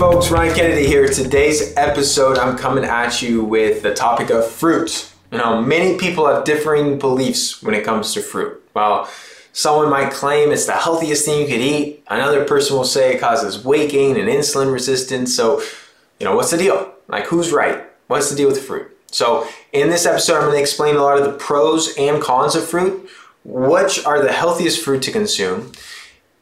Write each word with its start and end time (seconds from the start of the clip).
folks, 0.00 0.30
Ryan 0.30 0.54
Kennedy 0.54 0.86
here. 0.86 1.06
Today's 1.08 1.76
episode, 1.76 2.38
I'm 2.38 2.56
coming 2.56 2.84
at 2.84 3.20
you 3.20 3.44
with 3.44 3.82
the 3.82 3.92
topic 3.92 4.30
of 4.30 4.50
fruit. 4.50 5.12
You 5.30 5.36
know, 5.36 5.60
many 5.60 5.98
people 5.98 6.26
have 6.26 6.44
differing 6.44 6.98
beliefs 6.98 7.62
when 7.62 7.74
it 7.74 7.84
comes 7.84 8.14
to 8.14 8.22
fruit. 8.22 8.66
While 8.72 9.10
someone 9.52 9.90
might 9.90 10.10
claim 10.10 10.52
it's 10.52 10.64
the 10.64 10.72
healthiest 10.72 11.26
thing 11.26 11.42
you 11.42 11.46
could 11.46 11.60
eat, 11.60 12.02
another 12.08 12.46
person 12.46 12.78
will 12.78 12.84
say 12.84 13.14
it 13.14 13.20
causes 13.20 13.62
weight 13.62 13.90
gain 13.90 14.16
and 14.16 14.26
insulin 14.26 14.72
resistance. 14.72 15.36
So, 15.36 15.60
you 16.18 16.24
know, 16.24 16.34
what's 16.34 16.50
the 16.50 16.56
deal? 16.56 16.94
Like, 17.08 17.26
who's 17.26 17.52
right? 17.52 17.84
What's 18.06 18.30
the 18.30 18.36
deal 18.36 18.48
with 18.48 18.64
fruit? 18.64 18.96
So, 19.10 19.46
in 19.74 19.90
this 19.90 20.06
episode, 20.06 20.36
I'm 20.36 20.44
going 20.44 20.54
to 20.54 20.62
explain 20.62 20.96
a 20.96 21.02
lot 21.02 21.18
of 21.18 21.24
the 21.24 21.38
pros 21.38 21.94
and 21.98 22.22
cons 22.22 22.56
of 22.56 22.66
fruit, 22.66 23.06
which 23.44 24.02
are 24.06 24.22
the 24.22 24.32
healthiest 24.32 24.82
fruit 24.82 25.02
to 25.02 25.12
consume, 25.12 25.72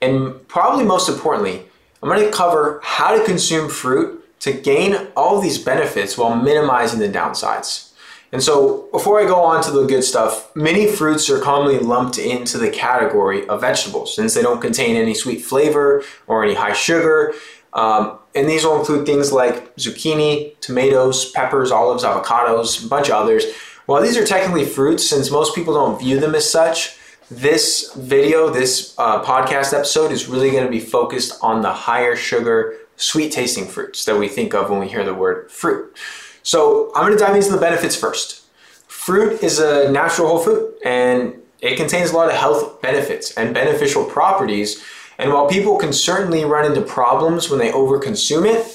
and 0.00 0.46
probably 0.46 0.84
most 0.84 1.08
importantly, 1.08 1.67
I'm 2.02 2.08
going 2.08 2.24
to 2.24 2.30
cover 2.30 2.80
how 2.82 3.16
to 3.16 3.24
consume 3.24 3.68
fruit 3.68 4.24
to 4.40 4.52
gain 4.52 5.08
all 5.16 5.40
these 5.40 5.58
benefits 5.58 6.16
while 6.16 6.36
minimizing 6.36 7.00
the 7.00 7.08
downsides. 7.08 7.90
And 8.30 8.42
so, 8.42 8.88
before 8.92 9.20
I 9.20 9.24
go 9.24 9.42
on 9.42 9.62
to 9.64 9.70
the 9.70 9.86
good 9.86 10.02
stuff, 10.04 10.54
many 10.54 10.86
fruits 10.86 11.30
are 11.30 11.40
commonly 11.40 11.78
lumped 11.78 12.18
into 12.18 12.58
the 12.58 12.68
category 12.68 13.48
of 13.48 13.62
vegetables 13.62 14.14
since 14.14 14.34
they 14.34 14.42
don't 14.42 14.60
contain 14.60 14.96
any 14.96 15.14
sweet 15.14 15.40
flavor 15.40 16.04
or 16.26 16.44
any 16.44 16.54
high 16.54 16.74
sugar. 16.74 17.32
Um, 17.72 18.18
and 18.34 18.48
these 18.48 18.64
will 18.64 18.78
include 18.78 19.06
things 19.06 19.32
like 19.32 19.74
zucchini, 19.76 20.58
tomatoes, 20.60 21.30
peppers, 21.30 21.70
olives, 21.70 22.04
avocados, 22.04 22.84
a 22.84 22.88
bunch 22.88 23.08
of 23.08 23.14
others. 23.14 23.44
While 23.86 24.02
these 24.02 24.18
are 24.18 24.26
technically 24.26 24.66
fruits, 24.66 25.08
since 25.08 25.30
most 25.30 25.54
people 25.54 25.72
don't 25.72 25.98
view 25.98 26.20
them 26.20 26.34
as 26.34 26.50
such, 26.50 26.97
this 27.30 27.92
video, 27.94 28.50
this 28.50 28.94
uh, 28.96 29.22
podcast 29.22 29.74
episode 29.74 30.12
is 30.12 30.28
really 30.28 30.50
going 30.50 30.64
to 30.64 30.70
be 30.70 30.80
focused 30.80 31.38
on 31.42 31.60
the 31.60 31.72
higher 31.72 32.16
sugar, 32.16 32.74
sweet 32.96 33.32
tasting 33.32 33.66
fruits 33.66 34.04
that 34.06 34.16
we 34.16 34.28
think 34.28 34.54
of 34.54 34.70
when 34.70 34.80
we 34.80 34.88
hear 34.88 35.04
the 35.04 35.14
word 35.14 35.50
fruit. 35.50 35.96
So 36.42 36.90
I'm 36.94 37.06
going 37.06 37.18
to 37.18 37.22
dive 37.22 37.36
into 37.36 37.50
the 37.50 37.58
benefits 37.58 37.94
first. 37.94 38.44
Fruit 38.86 39.42
is 39.42 39.58
a 39.58 39.90
natural 39.90 40.28
whole 40.28 40.38
food 40.38 40.74
and 40.84 41.34
it 41.60 41.76
contains 41.76 42.10
a 42.10 42.16
lot 42.16 42.28
of 42.28 42.36
health 42.36 42.80
benefits 42.80 43.36
and 43.36 43.52
beneficial 43.52 44.04
properties. 44.04 44.82
And 45.18 45.32
while 45.32 45.48
people 45.48 45.76
can 45.76 45.92
certainly 45.92 46.44
run 46.44 46.64
into 46.64 46.80
problems 46.80 47.50
when 47.50 47.58
they 47.58 47.70
overconsume 47.72 48.46
it, 48.46 48.74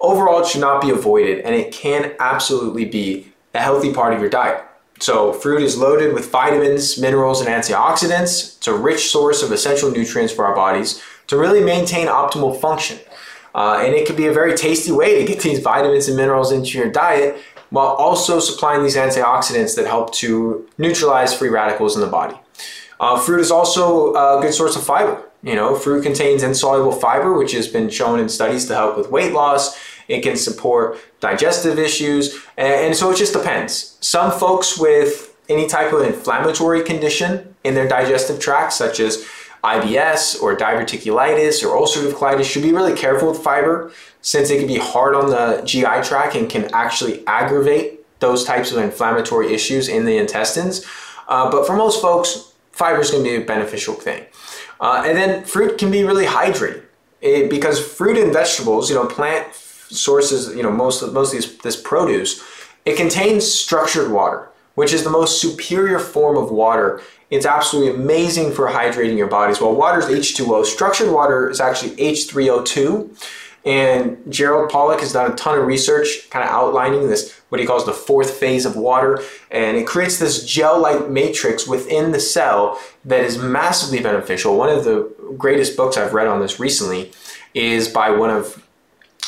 overall 0.00 0.40
it 0.40 0.46
should 0.46 0.60
not 0.60 0.80
be 0.80 0.90
avoided 0.90 1.40
and 1.40 1.54
it 1.54 1.72
can 1.72 2.14
absolutely 2.20 2.86
be 2.86 3.32
a 3.52 3.60
healthy 3.60 3.92
part 3.92 4.14
of 4.14 4.20
your 4.20 4.30
diet. 4.30 4.64
So, 5.02 5.32
fruit 5.32 5.62
is 5.62 5.76
loaded 5.76 6.14
with 6.14 6.30
vitamins, 6.30 6.96
minerals, 6.96 7.40
and 7.40 7.48
antioxidants. 7.50 8.56
It's 8.58 8.68
a 8.68 8.72
rich 8.72 9.10
source 9.10 9.42
of 9.42 9.50
essential 9.50 9.90
nutrients 9.90 10.32
for 10.32 10.44
our 10.44 10.54
bodies 10.54 11.02
to 11.26 11.36
really 11.36 11.60
maintain 11.60 12.06
optimal 12.06 12.60
function. 12.60 13.00
Uh, 13.52 13.82
and 13.84 13.96
it 13.96 14.06
can 14.06 14.14
be 14.14 14.28
a 14.28 14.32
very 14.32 14.54
tasty 14.54 14.92
way 14.92 15.18
to 15.18 15.26
get 15.26 15.42
these 15.42 15.58
vitamins 15.58 16.06
and 16.06 16.16
minerals 16.16 16.52
into 16.52 16.78
your 16.78 16.88
diet 16.88 17.36
while 17.70 17.88
also 17.88 18.38
supplying 18.38 18.84
these 18.84 18.94
antioxidants 18.94 19.74
that 19.74 19.88
help 19.88 20.14
to 20.14 20.68
neutralize 20.78 21.34
free 21.34 21.48
radicals 21.48 21.96
in 21.96 22.00
the 22.00 22.06
body. 22.06 22.36
Uh, 23.00 23.18
fruit 23.18 23.40
is 23.40 23.50
also 23.50 24.14
a 24.14 24.40
good 24.40 24.54
source 24.54 24.76
of 24.76 24.84
fiber. 24.84 25.20
You 25.42 25.56
know, 25.56 25.74
fruit 25.74 26.04
contains 26.04 26.44
insoluble 26.44 26.92
fiber, 26.92 27.36
which 27.36 27.50
has 27.50 27.66
been 27.66 27.90
shown 27.90 28.20
in 28.20 28.28
studies 28.28 28.66
to 28.66 28.76
help 28.76 28.96
with 28.96 29.10
weight 29.10 29.32
loss 29.32 29.76
it 30.08 30.22
can 30.22 30.36
support 30.36 30.98
digestive 31.20 31.78
issues, 31.78 32.38
and, 32.56 32.94
so 32.94 33.10
it 33.10 33.16
just 33.16 33.32
depends. 33.32 33.96
Some 34.00 34.30
folks 34.30 34.78
with 34.78 35.36
any 35.48 35.66
type 35.66 35.92
of 35.92 36.02
inflammatory 36.02 36.82
condition 36.82 37.54
in 37.64 37.74
their 37.74 37.88
digestive 37.88 38.40
tract, 38.40 38.72
such 38.72 39.00
as 39.00 39.26
IBS 39.64 40.42
or 40.42 40.56
diverticulitis 40.56 41.62
or 41.64 41.76
ulcerative 41.76 42.12
colitis, 42.12 42.44
should 42.44 42.62
be 42.62 42.72
really 42.72 42.94
careful 42.94 43.30
with 43.30 43.42
fiber 43.42 43.92
since 44.20 44.50
it 44.50 44.58
can 44.58 44.66
be 44.66 44.78
hard 44.78 45.14
on 45.14 45.30
the 45.30 45.62
GI 45.64 46.02
tract 46.02 46.34
and 46.34 46.48
can 46.48 46.68
actually 46.72 47.26
aggravate 47.26 48.00
those 48.20 48.44
types 48.44 48.72
of 48.72 48.78
inflammatory 48.78 49.52
issues 49.52 49.88
in 49.88 50.04
the 50.04 50.16
intestines. 50.16 50.86
Uh, 51.28 51.50
but 51.50 51.66
for 51.66 51.76
most 51.76 52.00
folks, 52.00 52.52
fiber 52.72 53.00
is 53.00 53.10
going 53.10 53.22
to 53.24 53.30
be 53.30 53.36
a 53.36 53.44
beneficial 53.44 53.94
thing. 53.94 54.24
Uh, 54.80 55.04
and 55.06 55.16
then 55.16 55.44
fruit 55.44 55.78
can 55.78 55.90
be 55.90 56.02
really 56.04 56.26
hydrating 56.26 56.82
it, 57.20 57.48
because 57.48 57.84
fruit 57.84 58.18
and 58.18 58.32
vegetables, 58.32 58.90
you 58.90 58.96
know, 58.96 59.06
plant 59.06 59.46
sources, 59.92 60.54
you 60.54 60.62
know, 60.62 60.70
most 60.70 61.02
of 61.02 61.12
most 61.12 61.34
of 61.34 61.40
these, 61.40 61.58
this 61.58 61.80
produce, 61.80 62.42
it 62.84 62.96
contains 62.96 63.46
structured 63.46 64.10
water, 64.10 64.48
which 64.74 64.92
is 64.92 65.04
the 65.04 65.10
most 65.10 65.40
superior 65.40 65.98
form 65.98 66.36
of 66.36 66.50
water. 66.50 67.00
It's 67.30 67.46
absolutely 67.46 68.02
amazing 68.02 68.52
for 68.52 68.68
hydrating 68.68 69.16
your 69.16 69.28
bodies. 69.28 69.60
Well, 69.60 69.74
water 69.74 70.00
is 70.00 70.06
H2O. 70.06 70.66
Structured 70.66 71.10
water 71.10 71.48
is 71.48 71.60
actually 71.60 71.96
H3O2. 71.96 73.28
And 73.64 74.18
Gerald 74.28 74.70
Pollack 74.70 75.00
has 75.00 75.12
done 75.12 75.30
a 75.30 75.36
ton 75.36 75.56
of 75.58 75.66
research 75.66 76.28
kind 76.30 76.44
of 76.44 76.50
outlining 76.50 77.08
this, 77.08 77.40
what 77.48 77.60
he 77.60 77.66
calls 77.66 77.86
the 77.86 77.92
fourth 77.92 78.32
phase 78.32 78.66
of 78.66 78.74
water. 78.74 79.20
And 79.52 79.76
it 79.76 79.86
creates 79.86 80.18
this 80.18 80.44
gel 80.44 80.80
like 80.80 81.08
matrix 81.08 81.66
within 81.66 82.10
the 82.10 82.18
cell 82.18 82.80
that 83.04 83.24
is 83.24 83.38
massively 83.38 84.00
beneficial. 84.00 84.56
One 84.56 84.68
of 84.68 84.84
the 84.84 85.12
greatest 85.38 85.76
books 85.76 85.96
I've 85.96 86.12
read 86.12 86.26
on 86.26 86.40
this 86.40 86.58
recently 86.58 87.12
is 87.54 87.88
by 87.88 88.10
one 88.10 88.30
of 88.30 88.66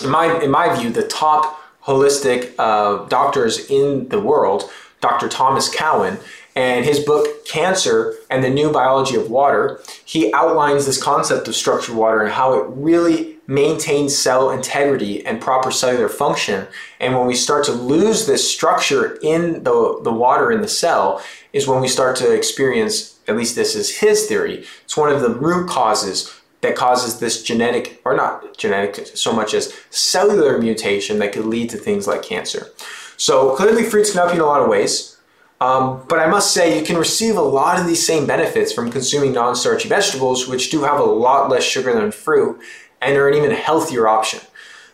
in 0.02 0.10
my 0.10 0.42
in 0.42 0.50
my 0.50 0.74
view, 0.78 0.90
the 0.90 1.06
top 1.06 1.60
holistic 1.84 2.54
uh, 2.58 3.04
doctors 3.06 3.70
in 3.70 4.08
the 4.08 4.20
world, 4.20 4.70
Dr. 5.00 5.28
Thomas 5.28 5.68
Cowan, 5.68 6.18
and 6.56 6.84
his 6.84 7.00
book 7.00 7.44
Cancer 7.46 8.14
and 8.30 8.42
the 8.42 8.50
New 8.50 8.72
Biology 8.72 9.16
of 9.16 9.30
Water, 9.30 9.80
he 10.04 10.32
outlines 10.32 10.86
this 10.86 11.02
concept 11.02 11.48
of 11.48 11.54
structured 11.54 11.94
water 11.94 12.22
and 12.22 12.32
how 12.32 12.54
it 12.54 12.66
really 12.70 13.36
maintains 13.46 14.16
cell 14.16 14.50
integrity 14.50 15.24
and 15.26 15.40
proper 15.40 15.70
cellular 15.70 16.08
function. 16.08 16.66
And 17.00 17.14
when 17.14 17.26
we 17.26 17.34
start 17.34 17.64
to 17.66 17.72
lose 17.72 18.26
this 18.26 18.50
structure 18.50 19.18
in 19.22 19.64
the, 19.64 20.00
the 20.02 20.12
water 20.12 20.50
in 20.50 20.62
the 20.62 20.68
cell, 20.68 21.22
is 21.52 21.68
when 21.68 21.82
we 21.82 21.88
start 21.88 22.16
to 22.16 22.32
experience, 22.32 23.18
at 23.28 23.36
least 23.36 23.56
this 23.56 23.74
is 23.76 23.98
his 23.98 24.26
theory, 24.26 24.64
it's 24.84 24.96
one 24.96 25.12
of 25.12 25.20
the 25.20 25.28
root 25.28 25.68
causes 25.68 26.34
that 26.64 26.74
causes 26.74 27.20
this 27.20 27.42
genetic, 27.42 28.00
or 28.04 28.16
not 28.16 28.56
genetic 28.56 29.06
so 29.14 29.32
much 29.32 29.54
as 29.54 29.72
cellular 29.90 30.58
mutation 30.58 31.18
that 31.20 31.32
could 31.32 31.44
lead 31.44 31.70
to 31.70 31.76
things 31.76 32.06
like 32.06 32.22
cancer. 32.22 32.68
So 33.16 33.54
clearly 33.54 33.84
fruits 33.84 34.10
can 34.10 34.18
help 34.18 34.30
you 34.30 34.40
in 34.40 34.40
a 34.40 34.46
lot 34.46 34.62
of 34.62 34.68
ways. 34.68 35.16
Um, 35.60 36.04
but 36.08 36.18
I 36.18 36.26
must 36.26 36.52
say, 36.52 36.78
you 36.78 36.84
can 36.84 36.96
receive 36.96 37.36
a 37.36 37.42
lot 37.42 37.78
of 37.78 37.86
these 37.86 38.04
same 38.04 38.26
benefits 38.26 38.72
from 38.72 38.90
consuming 38.90 39.32
non 39.32 39.54
starchy 39.54 39.88
vegetables, 39.88 40.48
which 40.48 40.70
do 40.70 40.82
have 40.82 40.98
a 40.98 41.04
lot 41.04 41.48
less 41.48 41.62
sugar 41.62 41.94
than 41.94 42.10
fruit 42.10 42.60
and 43.00 43.16
are 43.16 43.28
an 43.28 43.34
even 43.34 43.52
healthier 43.52 44.08
option. 44.08 44.40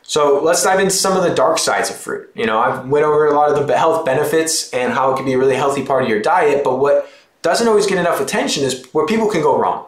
So 0.02 0.42
let's 0.42 0.62
dive 0.64 0.80
into 0.80 0.92
some 0.92 1.16
of 1.16 1.22
the 1.22 1.34
dark 1.34 1.58
sides 1.58 1.88
of 1.88 1.96
fruit. 1.96 2.30
You 2.34 2.44
know, 2.44 2.58
I've 2.58 2.88
went 2.88 3.06
over 3.06 3.26
a 3.26 3.34
lot 3.34 3.50
of 3.50 3.66
the 3.66 3.78
health 3.78 4.04
benefits 4.04 4.72
and 4.72 4.92
how 4.92 5.12
it 5.12 5.16
can 5.16 5.24
be 5.24 5.32
a 5.34 5.38
really 5.38 5.54
healthy 5.54 5.84
part 5.84 6.02
of 6.02 6.08
your 6.08 6.20
diet, 6.20 6.64
but 6.64 6.78
what 6.78 7.08
doesn't 7.42 7.66
always 7.66 7.86
get 7.86 7.98
enough 7.98 8.20
attention 8.20 8.64
is 8.64 8.84
where 8.92 9.06
people 9.06 9.28
can 9.28 9.40
go 9.40 9.58
wrong. 9.58 9.86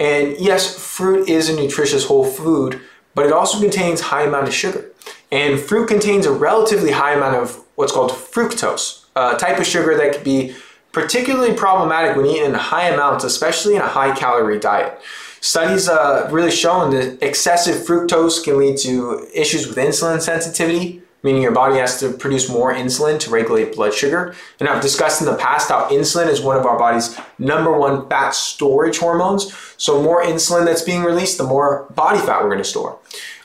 And 0.00 0.36
yes, 0.38 0.78
fruit 0.78 1.28
is 1.28 1.48
a 1.48 1.56
nutritious 1.56 2.06
whole 2.06 2.24
food, 2.24 2.80
but 3.14 3.26
it 3.26 3.32
also 3.32 3.60
contains 3.60 4.00
high 4.00 4.22
amount 4.22 4.48
of 4.48 4.54
sugar. 4.54 4.90
And 5.30 5.60
fruit 5.60 5.88
contains 5.88 6.24
a 6.26 6.32
relatively 6.32 6.92
high 6.92 7.14
amount 7.14 7.36
of 7.36 7.64
what's 7.74 7.92
called 7.92 8.12
fructose, 8.12 9.04
a 9.16 9.36
type 9.36 9.58
of 9.58 9.66
sugar 9.66 9.96
that 9.96 10.14
can 10.14 10.24
be 10.24 10.54
particularly 10.92 11.54
problematic 11.54 12.16
when 12.16 12.26
eaten 12.26 12.50
in 12.50 12.54
high 12.54 12.88
amounts, 12.88 13.24
especially 13.24 13.76
in 13.76 13.82
a 13.82 13.88
high 13.88 14.14
calorie 14.14 14.58
diet. 14.58 15.00
Studies 15.40 15.88
uh, 15.88 16.28
really 16.32 16.50
shown 16.50 16.90
that 16.90 17.22
excessive 17.22 17.86
fructose 17.86 18.42
can 18.42 18.58
lead 18.58 18.76
to 18.78 19.28
issues 19.32 19.68
with 19.68 19.76
insulin 19.76 20.20
sensitivity, 20.20 21.02
meaning 21.22 21.42
your 21.42 21.52
body 21.52 21.76
has 21.78 21.98
to 22.00 22.12
produce 22.12 22.48
more 22.48 22.72
insulin 22.72 23.18
to 23.20 23.30
regulate 23.30 23.74
blood 23.74 23.92
sugar. 23.92 24.34
And 24.60 24.68
I've 24.68 24.82
discussed 24.82 25.20
in 25.20 25.26
the 25.26 25.36
past 25.36 25.68
how 25.68 25.88
insulin 25.88 26.28
is 26.28 26.40
one 26.40 26.56
of 26.56 26.64
our 26.64 26.78
body's 26.78 27.18
number 27.38 27.76
one 27.76 28.08
fat 28.08 28.34
storage 28.34 28.98
hormones. 28.98 29.52
So, 29.76 30.02
more 30.02 30.22
insulin 30.22 30.64
that's 30.64 30.82
being 30.82 31.02
released, 31.02 31.38
the 31.38 31.44
more 31.44 31.86
body 31.94 32.18
fat 32.18 32.42
we're 32.42 32.48
going 32.48 32.58
to 32.58 32.64
store. 32.64 32.98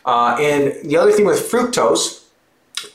Uh, 0.06 0.38
and 0.40 0.90
the 0.90 0.98
other 0.98 1.12
thing 1.12 1.25
with 1.25 1.40
fructose 1.50 2.24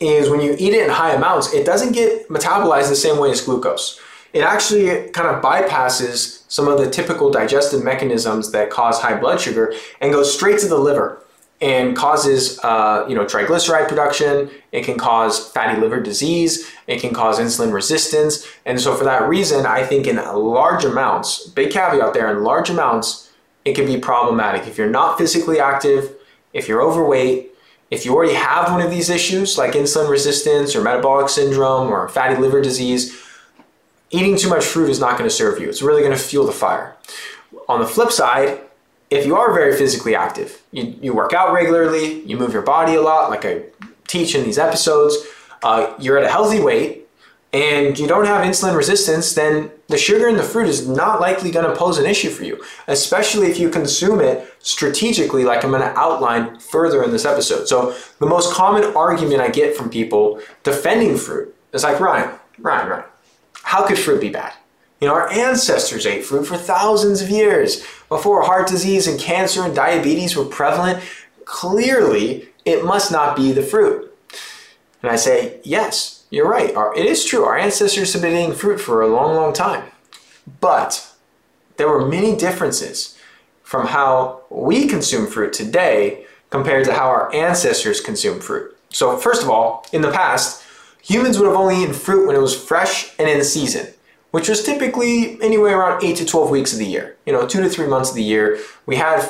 is 0.01 0.29
when 0.29 0.41
you 0.41 0.55
eat 0.59 0.75
it 0.75 0.85
in 0.85 0.91
high 0.91 1.15
amounts, 1.15 1.53
it 1.53 1.65
doesn't 1.65 1.93
get 1.93 2.29
metabolized 2.29 2.89
the 2.89 2.97
same 2.97 3.19
way 3.19 3.31
as 3.31 3.41
glucose. 3.41 4.01
It 4.33 4.43
actually 4.43 5.09
kind 5.11 5.29
of 5.29 5.43
bypasses 5.43 6.45
some 6.49 6.69
of 6.69 6.79
the 6.79 6.91
typical 6.91 7.31
digestive 7.31 7.83
mechanisms 7.83 8.53
that 8.53 8.71
cause 8.71 9.01
high 9.01 9.19
blood 9.19 9.41
sugar 9.41 9.75
and 10.01 10.13
goes 10.13 10.33
straight 10.33 10.59
to 10.61 10.69
the 10.69 10.77
liver 10.77 11.23
and 11.61 11.97
causes 11.97 12.59
uh, 12.63 13.05
you 13.09 13.15
know 13.15 13.25
triglyceride 13.25 13.89
production. 13.89 14.51
It 14.73 14.85
can 14.85 14.97
cause 14.97 15.49
fatty 15.51 15.81
liver 15.81 16.01
disease. 16.01 16.71
It 16.87 17.01
can 17.01 17.13
cause 17.13 17.39
insulin 17.39 17.73
resistance. 17.73 18.47
And 18.65 18.81
so 18.81 18.95
for 18.95 19.05
that 19.05 19.29
reason 19.29 19.67
i 19.67 19.85
think 19.85 20.07
in 20.07 20.17
large 20.17 20.85
amounts 20.85 21.49
big 21.49 21.71
caveat 21.71 22.15
there 22.15 22.31
in 22.31 22.45
large 22.45 22.71
amounts 22.71 23.31
it 23.65 23.75
can 23.75 23.87
be 23.87 23.99
problematic. 23.99 24.67
If 24.67 24.79
you're 24.79 24.91
not 24.91 25.19
physically 25.19 25.61
active 25.61 26.15
if 26.53 26.69
you're 26.69 26.83
overweight 26.83 27.51
if 27.91 28.05
you 28.05 28.15
already 28.15 28.35
have 28.35 28.71
one 28.71 28.83
of 28.83 28.91
these 28.91 29.09
issues 29.09 29.59
like 29.59 29.73
insulin 29.73 30.11
resistance 30.11 30.77
or 30.77 30.83
metabolic 30.83 31.29
syndrome 31.29 31.89
or 31.89 32.09
fatty 32.09 32.37
liver 32.37 32.61
disease 32.61 33.19
eating 34.11 34.37
too 34.37 34.49
much 34.49 34.65
fruit 34.65 34.89
is 34.89 35.01
not 35.01 35.19
going 35.19 35.29
to 35.29 35.35
serve 35.35 35.61
you. 35.61 35.69
It's 35.69 35.83
really 35.83 36.03
going 36.03 36.17
to 36.17 36.23
fuel 36.23 36.47
the 36.47 36.53
fire. 36.53 36.97
On 37.69 37.81
the 37.81 37.87
flip 37.87 38.11
side 38.11 38.61
if 39.11 39.27
you 39.27 39.37
are 39.37 39.53
very 39.53 39.77
physically 39.77 40.15
active, 40.15 40.63
you, 40.71 40.97
you 41.01 41.15
work 41.15 41.33
out 41.33 41.53
regularly, 41.53 42.23
you 42.23 42.37
move 42.37 42.53
your 42.53 42.63
body 42.63 42.95
a 42.95 43.01
lot, 43.01 43.31
like 43.31 43.45
I 43.45 43.63
teach 44.07 44.35
in 44.35 44.45
these 44.45 44.59
episodes, 44.59 45.17
uh, 45.63 45.95
you're 45.99 46.19
at 46.19 46.25
a 46.25 46.29
healthy 46.29 46.61
weight, 46.61 47.07
and 47.53 47.99
you 47.99 48.07
don't 48.07 48.27
have 48.27 48.45
insulin 48.45 48.77
resistance, 48.77 49.35
then 49.35 49.71
the 49.87 49.97
sugar 49.97 50.29
in 50.29 50.37
the 50.37 50.43
fruit 50.43 50.69
is 50.69 50.87
not 50.87 51.19
likely 51.19 51.51
going 51.51 51.65
to 51.65 51.75
pose 51.75 51.97
an 51.97 52.05
issue 52.05 52.29
for 52.29 52.45
you, 52.45 52.63
especially 52.89 53.47
if 53.47 53.59
you 53.59 53.71
consume 53.71 54.21
it 54.21 54.47
strategically, 54.59 55.45
like 55.45 55.65
I'm 55.65 55.71
going 55.71 55.81
to 55.81 55.99
outline 55.99 56.59
further 56.59 57.03
in 57.03 57.11
this 57.11 57.25
episode. 57.25 57.67
So, 57.67 57.97
the 58.19 58.27
most 58.27 58.53
common 58.53 58.85
argument 58.95 59.41
I 59.41 59.49
get 59.49 59.75
from 59.75 59.89
people 59.89 60.41
defending 60.63 61.17
fruit 61.17 61.55
is 61.73 61.85
like, 61.85 62.01
Ryan, 62.01 62.39
Ryan, 62.59 62.89
Ryan, 62.89 63.05
how 63.63 63.87
could 63.87 63.99
fruit 63.99 64.21
be 64.21 64.29
bad? 64.29 64.53
You 65.01 65.07
know, 65.09 65.15
our 65.15 65.31
ancestors 65.31 66.07
ate 66.07 66.25
fruit 66.25 66.45
for 66.45 66.57
thousands 66.57 67.23
of 67.23 67.31
years 67.31 67.85
before 68.09 68.43
heart 68.43 68.69
disease 68.69 69.07
and 69.07 69.19
cancer 69.19 69.63
and 69.63 69.75
diabetes 69.75 70.37
were 70.37 70.45
prevalent. 70.45 71.03
Clearly, 71.45 72.49
it 72.65 72.85
must 72.85 73.13
not 73.13 73.37
be 73.37 73.53
the 73.53 73.63
fruit. 73.63 74.13
And 75.03 75.11
I 75.11 75.17
say, 75.17 75.61
yes, 75.63 76.25
you're 76.31 76.49
right. 76.49 76.75
Our, 76.75 76.97
it 76.97 77.07
is 77.07 77.25
true. 77.25 77.45
Our 77.45 77.57
ancestors 77.57 78.13
have 78.13 78.23
been 78.23 78.37
eating 78.37 78.55
fruit 78.55 78.81
for 78.81 79.01
a 79.01 79.09
long, 79.09 79.37
long 79.37 79.53
time. 79.53 79.85
But 80.61 81.09
there 81.77 81.89
were 81.89 82.07
many 82.07 82.37
differences 82.37 83.17
from 83.63 83.87
how 83.87 84.43
we 84.51 84.89
consume 84.89 85.27
fruit 85.27 85.53
today 85.53 86.27
compared 86.51 86.85
to 86.87 86.95
how 86.95 87.09
our 87.09 87.33
ancestors 87.35 88.01
consumed 88.01 88.43
fruit. 88.43 88.77
So, 88.91 89.17
first 89.19 89.43
of 89.43 89.51
all, 89.51 89.87
in 89.93 90.01
the 90.01 90.11
past, 90.11 90.65
humans 91.03 91.39
would 91.39 91.47
have 91.47 91.57
only 91.57 91.83
eaten 91.83 91.95
fruit 91.95 92.27
when 92.27 92.35
it 92.35 92.41
was 92.41 92.61
fresh 92.61 93.15
and 93.19 93.29
in 93.29 93.45
season, 93.45 93.93
which 94.31 94.49
was 94.49 94.63
typically 94.63 95.41
anywhere 95.43 95.79
around 95.79 96.05
8 96.05 96.17
to 96.17 96.25
12 96.25 96.51
weeks 96.51 96.73
of 96.73 96.79
the 96.79 96.87
year. 96.87 97.17
You 97.27 97.33
know, 97.33 97.47
2 97.47 97.63
to 97.63 97.69
3 97.69 97.87
months 97.87 98.11
of 98.11 98.17
the 98.17 98.23
year. 98.23 98.59
We 98.87 98.97
had, 98.97 99.29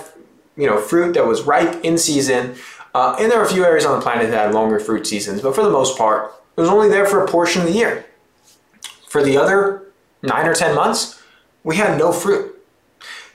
you 0.57 0.67
know, 0.67 0.81
fruit 0.81 1.15
that 1.15 1.27
was 1.27 1.43
ripe 1.43 1.85
in 1.85 1.99
season. 1.99 2.57
Uh, 2.95 3.17
and 3.19 3.31
there 3.31 3.41
are 3.41 3.45
a 3.45 3.49
few 3.49 3.65
areas 3.65 3.85
on 3.85 3.99
the 3.99 4.03
planet 4.03 4.31
that 4.31 4.47
had 4.47 4.55
longer 4.55 4.81
fruit 4.81 5.07
seasons, 5.07 5.41
but 5.43 5.55
for 5.55 5.63
the 5.63 5.71
most 5.71 5.97
part, 5.97 6.33
it 6.57 6.61
was 6.61 6.71
only 6.71 6.89
there 6.89 7.07
for 7.07 7.23
a 7.23 7.29
portion 7.29 7.63
of 7.63 7.69
the 7.69 7.75
year. 7.75 8.07
For 9.09 9.23
the 9.23 9.37
other 9.37 9.93
nine 10.23 10.47
or 10.47 10.55
10 10.55 10.75
months, 10.75 11.23
we 11.63 11.77
had 11.77 11.99
no 11.99 12.13
fruit. 12.13 12.55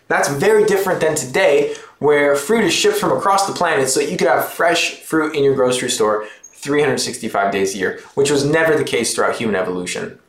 That's 0.08 0.28
very 0.28 0.66
different 0.66 1.00
than 1.00 1.16
today, 1.16 1.76
where 2.00 2.36
fruit 2.36 2.66
is 2.66 2.74
shipped 2.74 2.98
from 2.98 3.16
across 3.16 3.48
the 3.48 3.54
planet 3.54 3.90
so 3.90 4.02
that 4.02 4.12
you 4.12 4.18
could 4.18 4.28
have 4.28 4.50
fresh 4.50 4.96
fruit 4.96 5.36
in 5.36 5.44
your 5.44 5.56
grocery 5.56 5.90
store 5.90 6.28
365 6.42 7.52
days 7.52 7.76
a 7.76 7.78
year, 7.78 8.02
which 8.16 8.30
was 8.30 8.46
never 8.46 8.76
the 8.76 8.84
case 8.84 9.16
throughout 9.16 9.36
human 9.36 9.56
evolution. 9.56 10.20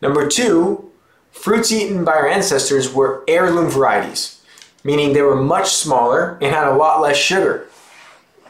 Number 0.00 0.28
two, 0.28 0.90
fruits 1.30 1.72
eaten 1.72 2.04
by 2.04 2.12
our 2.12 2.28
ancestors 2.28 2.92
were 2.92 3.24
heirloom 3.28 3.68
varieties, 3.68 4.42
meaning 4.84 5.12
they 5.12 5.22
were 5.22 5.36
much 5.36 5.68
smaller 5.68 6.38
and 6.40 6.54
had 6.54 6.66
a 6.66 6.76
lot 6.76 7.00
less 7.00 7.16
sugar. 7.16 7.68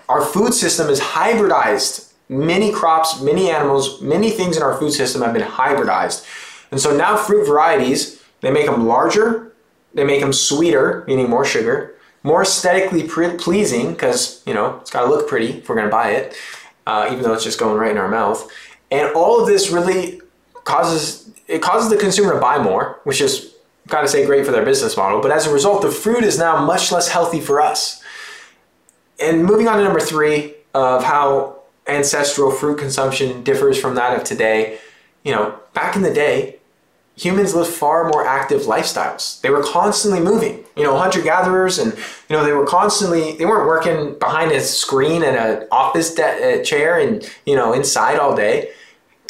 Our 0.08 0.24
food 0.24 0.54
system 0.54 0.88
is 0.88 1.00
hybridized 1.00 2.10
many 2.30 2.70
crops, 2.72 3.20
many 3.20 3.50
animals, 3.50 4.00
many 4.00 4.30
things 4.30 4.56
in 4.56 4.62
our 4.62 4.78
food 4.78 4.92
system 4.92 5.20
have 5.22 5.34
been 5.34 5.42
hybridized. 5.42 6.24
And 6.70 6.80
so 6.80 6.96
now 6.96 7.16
fruit 7.16 7.44
varieties, 7.44 8.22
they 8.40 8.52
make 8.52 8.66
them 8.66 8.86
larger, 8.86 9.52
they 9.92 10.04
make 10.04 10.20
them 10.20 10.32
sweeter, 10.32 11.04
meaning 11.08 11.28
more 11.28 11.44
sugar, 11.44 11.96
more 12.22 12.42
aesthetically 12.42 13.02
pleasing, 13.08 13.92
because, 13.92 14.42
you 14.46 14.54
know, 14.54 14.78
it's 14.80 14.90
got 14.90 15.02
to 15.02 15.10
look 15.10 15.28
pretty 15.28 15.58
if 15.58 15.68
we're 15.68 15.74
going 15.74 15.88
to 15.88 15.90
buy 15.90 16.12
it, 16.12 16.36
uh, 16.86 17.08
even 17.10 17.24
though 17.24 17.34
it's 17.34 17.42
just 17.42 17.58
going 17.58 17.76
right 17.76 17.90
in 17.90 17.98
our 17.98 18.08
mouth. 18.08 18.48
And 18.92 19.12
all 19.14 19.40
of 19.40 19.48
this 19.48 19.70
really 19.70 20.20
causes, 20.64 21.30
it 21.48 21.62
causes 21.62 21.90
the 21.90 21.96
consumer 21.96 22.34
to 22.34 22.40
buy 22.40 22.58
more, 22.62 23.00
which 23.04 23.20
is, 23.20 23.54
gotta 23.88 24.08
say, 24.08 24.24
great 24.26 24.46
for 24.46 24.52
their 24.52 24.64
business 24.64 24.96
model. 24.96 25.20
But 25.20 25.30
as 25.30 25.46
a 25.46 25.52
result, 25.52 25.82
the 25.82 25.90
fruit 25.90 26.24
is 26.24 26.38
now 26.38 26.64
much 26.64 26.92
less 26.92 27.08
healthy 27.08 27.40
for 27.40 27.60
us. 27.60 28.02
And 29.20 29.44
moving 29.44 29.68
on 29.68 29.76
to 29.78 29.84
number 29.84 30.00
three 30.00 30.54
of 30.74 31.04
how 31.04 31.60
ancestral 31.86 32.50
fruit 32.50 32.78
consumption 32.78 33.42
differs 33.42 33.78
from 33.78 33.94
that 33.96 34.16
of 34.16 34.24
today. 34.24 34.78
You 35.24 35.32
know, 35.32 35.58
back 35.74 35.96
in 35.96 36.02
the 36.02 36.12
day, 36.12 36.60
humans 37.16 37.54
lived 37.54 37.70
far 37.70 38.08
more 38.08 38.26
active 38.26 38.62
lifestyles. 38.62 39.40
They 39.42 39.50
were 39.50 39.62
constantly 39.62 40.20
moving. 40.20 40.64
You 40.76 40.84
know, 40.84 40.96
hunter 40.96 41.20
gatherers, 41.20 41.78
and 41.78 41.92
you 41.92 42.36
know 42.36 42.44
they 42.44 42.52
were 42.52 42.66
constantly. 42.66 43.36
They 43.36 43.44
weren't 43.44 43.66
working 43.66 44.18
behind 44.18 44.52
a 44.52 44.60
screen 44.60 45.22
and 45.22 45.36
an 45.36 45.68
office 45.70 46.14
de- 46.14 46.62
chair 46.64 46.98
and 46.98 47.28
you 47.44 47.54
know 47.54 47.72
inside 47.72 48.18
all 48.18 48.34
day. 48.34 48.70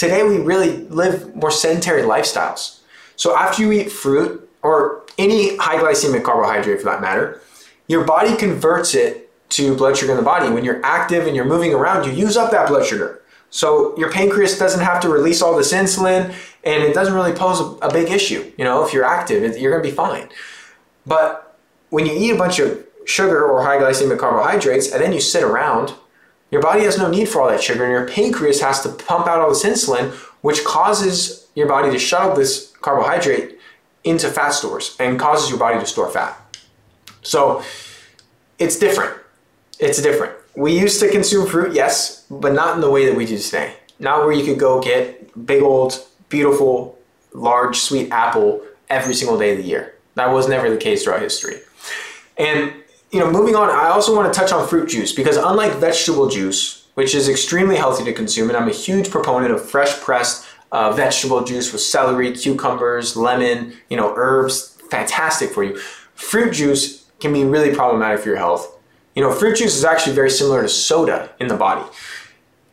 Today 0.00 0.22
we 0.22 0.38
really 0.38 0.78
live 0.88 1.36
more 1.36 1.50
sedentary 1.50 2.00
lifestyles. 2.00 2.80
So 3.16 3.36
after 3.36 3.60
you 3.60 3.70
eat 3.70 3.92
fruit 3.92 4.48
or 4.62 5.04
any 5.18 5.58
high 5.58 5.76
glycemic 5.76 6.24
carbohydrate 6.24 6.78
for 6.78 6.86
that 6.86 7.02
matter, 7.02 7.42
your 7.86 8.04
body 8.04 8.34
converts 8.34 8.94
it 8.94 9.30
to 9.50 9.76
blood 9.76 9.98
sugar 9.98 10.12
in 10.12 10.16
the 10.16 10.24
body. 10.24 10.48
When 10.48 10.64
you're 10.64 10.82
active 10.82 11.26
and 11.26 11.36
you're 11.36 11.44
moving 11.44 11.74
around, 11.74 12.06
you 12.06 12.12
use 12.12 12.38
up 12.38 12.50
that 12.50 12.68
blood 12.68 12.86
sugar. 12.86 13.20
So 13.50 13.94
your 13.98 14.10
pancreas 14.10 14.58
doesn't 14.58 14.80
have 14.80 15.02
to 15.02 15.10
release 15.10 15.42
all 15.42 15.54
this 15.54 15.70
insulin 15.70 16.34
and 16.64 16.82
it 16.82 16.94
doesn't 16.94 17.12
really 17.12 17.34
pose 17.34 17.60
a, 17.82 17.92
big 17.92 18.10
issue. 18.10 18.50
You 18.56 18.64
know, 18.64 18.82
if 18.82 18.94
you're 18.94 19.04
active, 19.04 19.42
you're 19.58 19.70
going 19.70 19.84
to 19.84 19.90
be 19.90 19.94
fine. 19.94 20.30
But 21.04 21.58
when 21.90 22.06
you 22.06 22.14
eat 22.14 22.30
a 22.30 22.38
bunch 22.38 22.58
of 22.58 22.86
sugar 23.04 23.46
or 23.46 23.64
high 23.64 23.76
glycemic 23.76 24.18
carbohydrates 24.18 24.92
and 24.92 25.02
then 25.02 25.12
you 25.12 25.20
sit 25.20 25.42
around, 25.42 25.92
your 26.50 26.62
body 26.62 26.82
has 26.82 26.98
no 26.98 27.08
need 27.08 27.28
for 27.28 27.40
all 27.40 27.48
that 27.48 27.62
sugar 27.62 27.84
and 27.84 27.92
your 27.92 28.08
pancreas 28.08 28.60
has 28.60 28.82
to 28.82 28.88
pump 28.88 29.26
out 29.26 29.40
all 29.40 29.48
this 29.48 29.64
insulin, 29.64 30.10
which 30.42 30.64
causes 30.64 31.48
your 31.54 31.68
body 31.68 31.90
to 31.90 31.98
shuttle 31.98 32.34
this 32.34 32.72
carbohydrate 32.80 33.58
into 34.04 34.28
fat 34.28 34.50
stores 34.50 34.96
and 34.98 35.18
causes 35.18 35.50
your 35.50 35.58
body 35.58 35.78
to 35.78 35.86
store 35.86 36.10
fat. 36.10 36.36
So 37.22 37.62
it's 38.58 38.78
different. 38.78 39.16
It's 39.78 40.00
different. 40.02 40.34
We 40.56 40.78
used 40.78 41.00
to 41.00 41.10
consume 41.10 41.46
fruit, 41.46 41.74
yes, 41.74 42.26
but 42.30 42.52
not 42.52 42.74
in 42.74 42.80
the 42.80 42.90
way 42.90 43.06
that 43.06 43.16
we 43.16 43.26
do 43.26 43.38
today. 43.38 43.76
Not 43.98 44.24
where 44.24 44.32
you 44.32 44.44
could 44.44 44.58
go 44.58 44.80
get 44.80 45.46
big 45.46 45.62
old, 45.62 46.04
beautiful, 46.28 46.98
large, 47.32 47.76
sweet 47.76 48.10
apple 48.10 48.62
every 48.88 49.14
single 49.14 49.38
day 49.38 49.52
of 49.52 49.58
the 49.58 49.64
year. 49.64 49.94
That 50.14 50.32
was 50.32 50.48
never 50.48 50.68
the 50.68 50.76
case 50.76 51.04
throughout 51.04 51.22
history. 51.22 51.60
And 52.36 52.72
you 53.10 53.18
know, 53.18 53.30
moving 53.30 53.56
on, 53.56 53.68
I 53.68 53.88
also 53.88 54.14
want 54.14 54.32
to 54.32 54.38
touch 54.38 54.52
on 54.52 54.66
fruit 54.68 54.88
juice 54.88 55.12
because 55.12 55.36
unlike 55.36 55.74
vegetable 55.74 56.28
juice, 56.28 56.86
which 56.94 57.14
is 57.14 57.28
extremely 57.28 57.76
healthy 57.76 58.04
to 58.04 58.12
consume, 58.12 58.48
and 58.48 58.56
I'm 58.56 58.68
a 58.68 58.72
huge 58.72 59.10
proponent 59.10 59.52
of 59.52 59.68
fresh 59.68 59.98
pressed 60.00 60.46
uh, 60.72 60.92
vegetable 60.92 61.42
juice 61.42 61.72
with 61.72 61.82
celery, 61.82 62.32
cucumbers, 62.32 63.16
lemon, 63.16 63.74
you 63.88 63.96
know, 63.96 64.12
herbs, 64.16 64.78
fantastic 64.90 65.50
for 65.50 65.64
you. 65.64 65.76
Fruit 66.14 66.52
juice 66.52 67.06
can 67.18 67.32
be 67.32 67.44
really 67.44 67.74
problematic 67.74 68.20
for 68.20 68.28
your 68.28 68.38
health. 68.38 68.76
You 69.16 69.22
know, 69.22 69.32
fruit 69.32 69.56
juice 69.56 69.76
is 69.76 69.84
actually 69.84 70.14
very 70.14 70.30
similar 70.30 70.62
to 70.62 70.68
soda 70.68 71.30
in 71.40 71.48
the 71.48 71.56
body. 71.56 71.88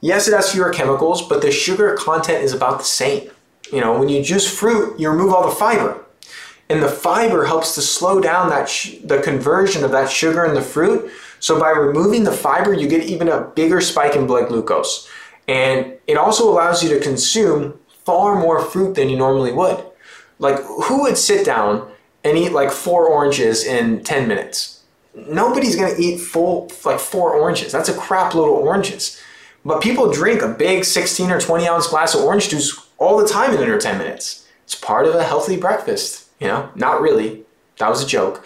Yes, 0.02 0.28
it 0.28 0.34
has 0.34 0.52
fewer 0.52 0.70
chemicals, 0.70 1.28
but 1.28 1.42
the 1.42 1.52
sugar 1.52 1.96
content 1.96 2.44
is 2.44 2.54
about 2.54 2.78
the 2.78 2.86
same. 2.86 3.32
You 3.74 3.82
know, 3.82 3.98
when 3.98 4.08
you 4.08 4.24
juice 4.24 4.48
fruit, 4.48 5.00
you 5.00 5.10
remove 5.10 5.34
all 5.34 5.50
the 5.50 5.56
fiber. 5.56 6.06
And 6.70 6.84
the 6.84 6.90
fiber 6.90 7.46
helps 7.46 7.76
to 7.76 7.82
slow 7.82 8.20
down 8.20 8.50
that 8.50 8.68
the 9.04 9.22
conversion 9.22 9.84
of 9.84 9.92
that 9.92 10.10
sugar 10.10 10.46
in 10.46 10.54
the 10.54 10.62
fruit. 10.62 11.12
So 11.40 11.60
by 11.60 11.70
removing 11.70 12.24
the 12.24 12.32
fiber, 12.32 12.74
you 12.74 12.88
get 12.88 13.04
even 13.04 13.30
a 13.30 13.42
bigger 13.42 13.80
spike 13.80 14.16
in 14.16 14.28
blood 14.28 14.50
glucose. 14.50 15.10
And 15.48 15.94
it 16.08 16.18
also 16.18 16.50
allows 16.50 16.84
you 16.84 16.90
to 16.90 17.00
consume 17.00 17.80
far 18.04 18.40
more 18.40 18.62
fruit 18.62 18.96
than 18.96 19.10
you 19.10 19.18
normally 19.18 19.54
would. 19.54 19.84
Like 20.40 20.60
who 20.60 21.04
would 21.04 21.18
sit 21.18 21.46
down 21.46 21.90
and 22.24 22.38
eat 22.38 22.52
like 22.52 22.72
four 22.72 23.08
oranges 23.08 23.64
in 23.64 24.04
10 24.04 24.28
minutes? 24.28 24.78
nobody's 25.26 25.76
going 25.76 25.94
to 25.94 26.02
eat 26.02 26.20
full 26.20 26.70
like 26.86 27.00
four 27.00 27.34
oranges. 27.34 27.72
That's 27.72 27.90
a 27.90 27.98
crap 27.98 28.34
load 28.34 28.58
of 28.58 28.64
oranges. 28.64 29.22
But 29.66 29.82
people 29.82 30.12
drink 30.12 30.42
a 30.42 30.48
big 30.48 30.86
16 30.86 31.32
or 31.32 31.42
20 31.42 31.68
ounce 31.68 31.88
glass 31.88 32.16
of 32.16 32.22
orange 32.22 32.50
juice 32.50 32.88
all 32.98 33.18
the 33.18 33.28
time 33.28 33.52
in 33.52 33.58
under 33.58 33.78
10 33.78 33.98
minutes. 33.98 34.48
It's 34.64 34.76
part 34.76 35.08
of 35.08 35.16
a 35.16 35.24
healthy 35.24 35.58
breakfast, 35.58 36.27
you 36.40 36.48
know? 36.48 36.70
Not 36.76 37.02
really. 37.02 37.44
That 37.78 37.90
was 37.90 38.04
a 38.04 38.08
joke. 38.08 38.46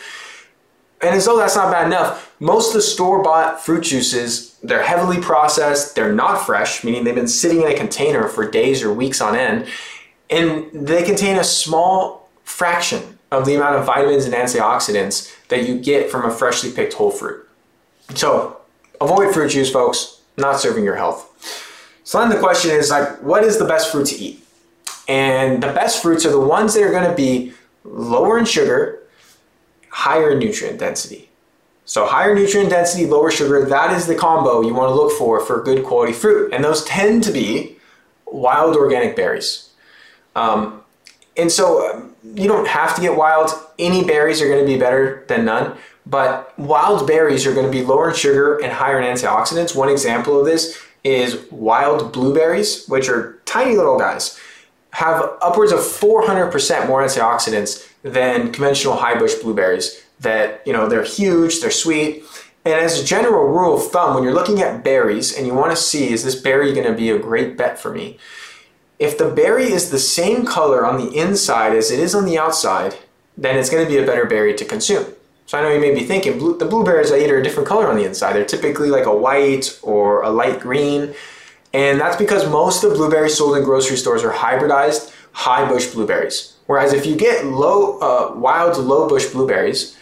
And 1.01 1.15
as 1.15 1.25
though 1.25 1.37
that's 1.37 1.55
not 1.55 1.71
bad 1.71 1.87
enough, 1.87 2.35
most 2.39 2.69
of 2.69 2.73
the 2.75 2.81
store 2.81 3.23
bought 3.23 3.63
fruit 3.63 3.83
juices, 3.83 4.55
they're 4.61 4.83
heavily 4.83 5.19
processed, 5.19 5.95
they're 5.95 6.13
not 6.13 6.45
fresh, 6.45 6.83
meaning 6.83 7.03
they've 7.03 7.15
been 7.15 7.27
sitting 7.27 7.61
in 7.61 7.67
a 7.67 7.75
container 7.75 8.27
for 8.27 8.49
days 8.49 8.83
or 8.83 8.93
weeks 8.93 9.19
on 9.19 9.35
end, 9.35 9.67
and 10.29 10.69
they 10.71 11.01
contain 11.01 11.37
a 11.37 11.43
small 11.43 12.29
fraction 12.43 13.17
of 13.31 13.45
the 13.45 13.55
amount 13.55 13.77
of 13.77 13.85
vitamins 13.85 14.25
and 14.25 14.33
antioxidants 14.33 15.33
that 15.47 15.67
you 15.67 15.79
get 15.79 16.11
from 16.11 16.25
a 16.25 16.31
freshly 16.31 16.71
picked 16.71 16.93
whole 16.93 17.11
fruit. 17.11 17.47
So 18.13 18.61
avoid 18.99 19.33
fruit 19.33 19.49
juice, 19.49 19.71
folks, 19.71 20.21
not 20.37 20.59
serving 20.59 20.83
your 20.83 20.95
health. 20.95 21.27
So 22.03 22.19
then 22.19 22.29
the 22.29 22.39
question 22.39 22.71
is 22.71 22.89
like, 22.89 23.21
what 23.23 23.43
is 23.43 23.57
the 23.57 23.65
best 23.65 23.91
fruit 23.91 24.07
to 24.07 24.15
eat? 24.15 24.45
And 25.07 25.63
the 25.63 25.71
best 25.73 26.01
fruits 26.01 26.25
are 26.25 26.31
the 26.31 26.39
ones 26.39 26.73
that 26.73 26.83
are 26.83 26.91
going 26.91 27.09
to 27.09 27.15
be 27.15 27.53
lower 27.83 28.37
in 28.37 28.45
sugar, 28.45 29.03
higher 29.89 30.31
in 30.31 30.39
nutrient 30.39 30.79
density. 30.79 31.29
So 31.85 32.05
higher 32.05 32.33
nutrient 32.35 32.69
density, 32.69 33.05
lower 33.05 33.31
sugar, 33.31 33.65
that 33.65 33.91
is 33.91 34.07
the 34.07 34.15
combo 34.15 34.61
you 34.61 34.73
want 34.73 34.89
to 34.89 34.95
look 34.95 35.11
for 35.17 35.39
for 35.39 35.61
good 35.63 35.83
quality 35.83 36.13
fruit. 36.13 36.53
And 36.53 36.63
those 36.63 36.85
tend 36.85 37.23
to 37.23 37.31
be 37.31 37.77
wild 38.25 38.75
organic 38.75 39.15
berries. 39.15 39.69
Um, 40.35 40.83
And 41.37 41.51
so 41.51 41.65
um, 41.89 42.15
you 42.23 42.47
don't 42.47 42.67
have 42.67 42.93
to 42.95 43.01
get 43.01 43.15
wild. 43.15 43.49
Any 43.79 44.03
berries 44.03 44.41
are 44.41 44.47
going 44.47 44.59
to 44.59 44.65
be 44.65 44.77
better 44.77 45.23
than 45.27 45.45
none. 45.45 45.77
But 46.05 46.57
wild 46.59 47.07
berries 47.07 47.45
are 47.47 47.53
going 47.53 47.65
to 47.65 47.71
be 47.71 47.83
lower 47.83 48.09
in 48.09 48.15
sugar 48.15 48.57
and 48.61 48.71
higher 48.71 48.99
in 48.99 49.05
antioxidants. 49.05 49.75
One 49.75 49.89
example 49.89 50.39
of 50.39 50.45
this 50.45 50.77
is 51.03 51.29
wild 51.49 52.11
blueberries, 52.11 52.85
which 52.87 53.07
are 53.07 53.39
tiny 53.45 53.75
little 53.75 53.97
guys, 53.97 54.39
have 54.91 55.37
upwards 55.41 55.71
of 55.71 55.79
400% 55.79 56.87
more 56.87 57.03
antioxidants 57.03 57.87
than 58.03 58.51
conventional 58.51 58.95
high 58.95 59.17
bush 59.17 59.35
blueberries. 59.35 60.03
That, 60.19 60.61
you 60.65 60.73
know, 60.73 60.87
they're 60.87 61.03
huge, 61.03 61.61
they're 61.61 61.71
sweet. 61.71 62.23
And 62.63 62.75
as 62.75 63.01
a 63.01 63.05
general 63.05 63.47
rule 63.47 63.75
of 63.75 63.91
thumb, 63.91 64.13
when 64.13 64.23
you're 64.23 64.33
looking 64.33 64.61
at 64.61 64.83
berries 64.83 65.35
and 65.35 65.47
you 65.47 65.53
want 65.53 65.71
to 65.71 65.75
see, 65.75 66.11
is 66.11 66.23
this 66.23 66.35
berry 66.35 66.73
going 66.73 66.85
to 66.85 66.93
be 66.93 67.09
a 67.09 67.17
great 67.17 67.57
bet 67.57 67.79
for 67.79 67.91
me? 67.91 68.19
If 68.99 69.17
the 69.17 69.29
berry 69.29 69.71
is 69.71 69.89
the 69.89 69.97
same 69.97 70.45
color 70.45 70.85
on 70.85 71.03
the 71.03 71.11
inside 71.17 71.75
as 71.75 71.89
it 71.89 71.99
is 71.99 72.13
on 72.13 72.25
the 72.25 72.37
outside, 72.37 72.95
then 73.35 73.57
it's 73.57 73.69
going 73.71 73.83
to 73.83 73.89
be 73.89 73.97
a 73.97 74.05
better 74.05 74.25
berry 74.25 74.53
to 74.53 74.65
consume. 74.65 75.07
So 75.47 75.57
I 75.57 75.63
know 75.63 75.73
you 75.73 75.81
may 75.81 75.93
be 75.93 76.05
thinking, 76.05 76.37
the 76.59 76.65
blueberries 76.65 77.11
I 77.11 77.17
eat 77.17 77.31
are 77.31 77.39
a 77.39 77.43
different 77.43 77.67
color 77.67 77.87
on 77.87 77.97
the 77.97 78.05
inside. 78.05 78.33
They're 78.33 78.45
typically 78.45 78.89
like 78.89 79.05
a 79.05 79.15
white 79.15 79.79
or 79.81 80.21
a 80.21 80.29
light 80.29 80.59
green. 80.59 81.15
And 81.73 81.99
that's 81.99 82.17
because 82.17 82.49
most 82.49 82.83
of 82.83 82.91
the 82.91 82.97
blueberries 82.97 83.37
sold 83.37 83.57
in 83.57 83.63
grocery 83.63 83.97
stores 83.97 84.23
are 84.23 84.31
hybridized 84.31 85.13
high 85.33 85.67
bush 85.67 85.87
blueberries. 85.87 86.57
Whereas 86.65 86.93
if 86.93 87.05
you 87.05 87.15
get 87.15 87.45
low, 87.45 87.99
uh, 87.99 88.33
wild 88.35 88.77
low 88.77 89.07
bush 89.07 89.27
blueberries, 89.27 89.97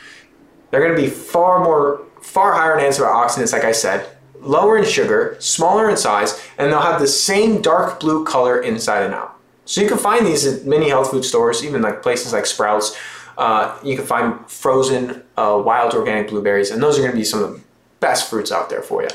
they're 0.71 0.81
going 0.81 0.95
to 0.95 1.01
be 1.01 1.09
far 1.09 1.63
more, 1.63 2.05
far 2.21 2.53
higher 2.53 2.77
in 2.77 2.85
antioxidants, 2.85 3.53
like 3.53 3.63
I 3.63 3.71
said, 3.71 4.07
lower 4.39 4.77
in 4.77 4.85
sugar, 4.85 5.35
smaller 5.39 5.89
in 5.89 5.97
size, 5.97 6.41
and 6.57 6.71
they'll 6.71 6.81
have 6.81 6.99
the 6.99 7.07
same 7.07 7.61
dark 7.61 7.99
blue 7.99 8.23
color 8.23 8.61
inside 8.61 9.03
and 9.03 9.13
out. 9.13 9.35
So 9.65 9.81
you 9.81 9.87
can 9.87 9.97
find 9.97 10.25
these 10.25 10.45
at 10.45 10.65
many 10.65 10.89
health 10.89 11.11
food 11.11 11.23
stores, 11.23 11.63
even 11.63 11.81
like 11.81 12.01
places 12.01 12.33
like 12.33 12.45
Sprouts. 12.45 12.97
Uh, 13.37 13.77
you 13.83 13.95
can 13.95 14.05
find 14.05 14.49
frozen 14.49 15.23
uh, 15.37 15.61
wild 15.63 15.93
organic 15.93 16.29
blueberries, 16.29 16.71
and 16.71 16.81
those 16.81 16.97
are 16.97 17.01
going 17.01 17.11
to 17.11 17.17
be 17.17 17.23
some 17.23 17.43
of 17.43 17.53
the 17.53 17.61
best 17.99 18.29
fruits 18.29 18.51
out 18.51 18.69
there 18.69 18.81
for 18.81 19.03
you. 19.03 19.09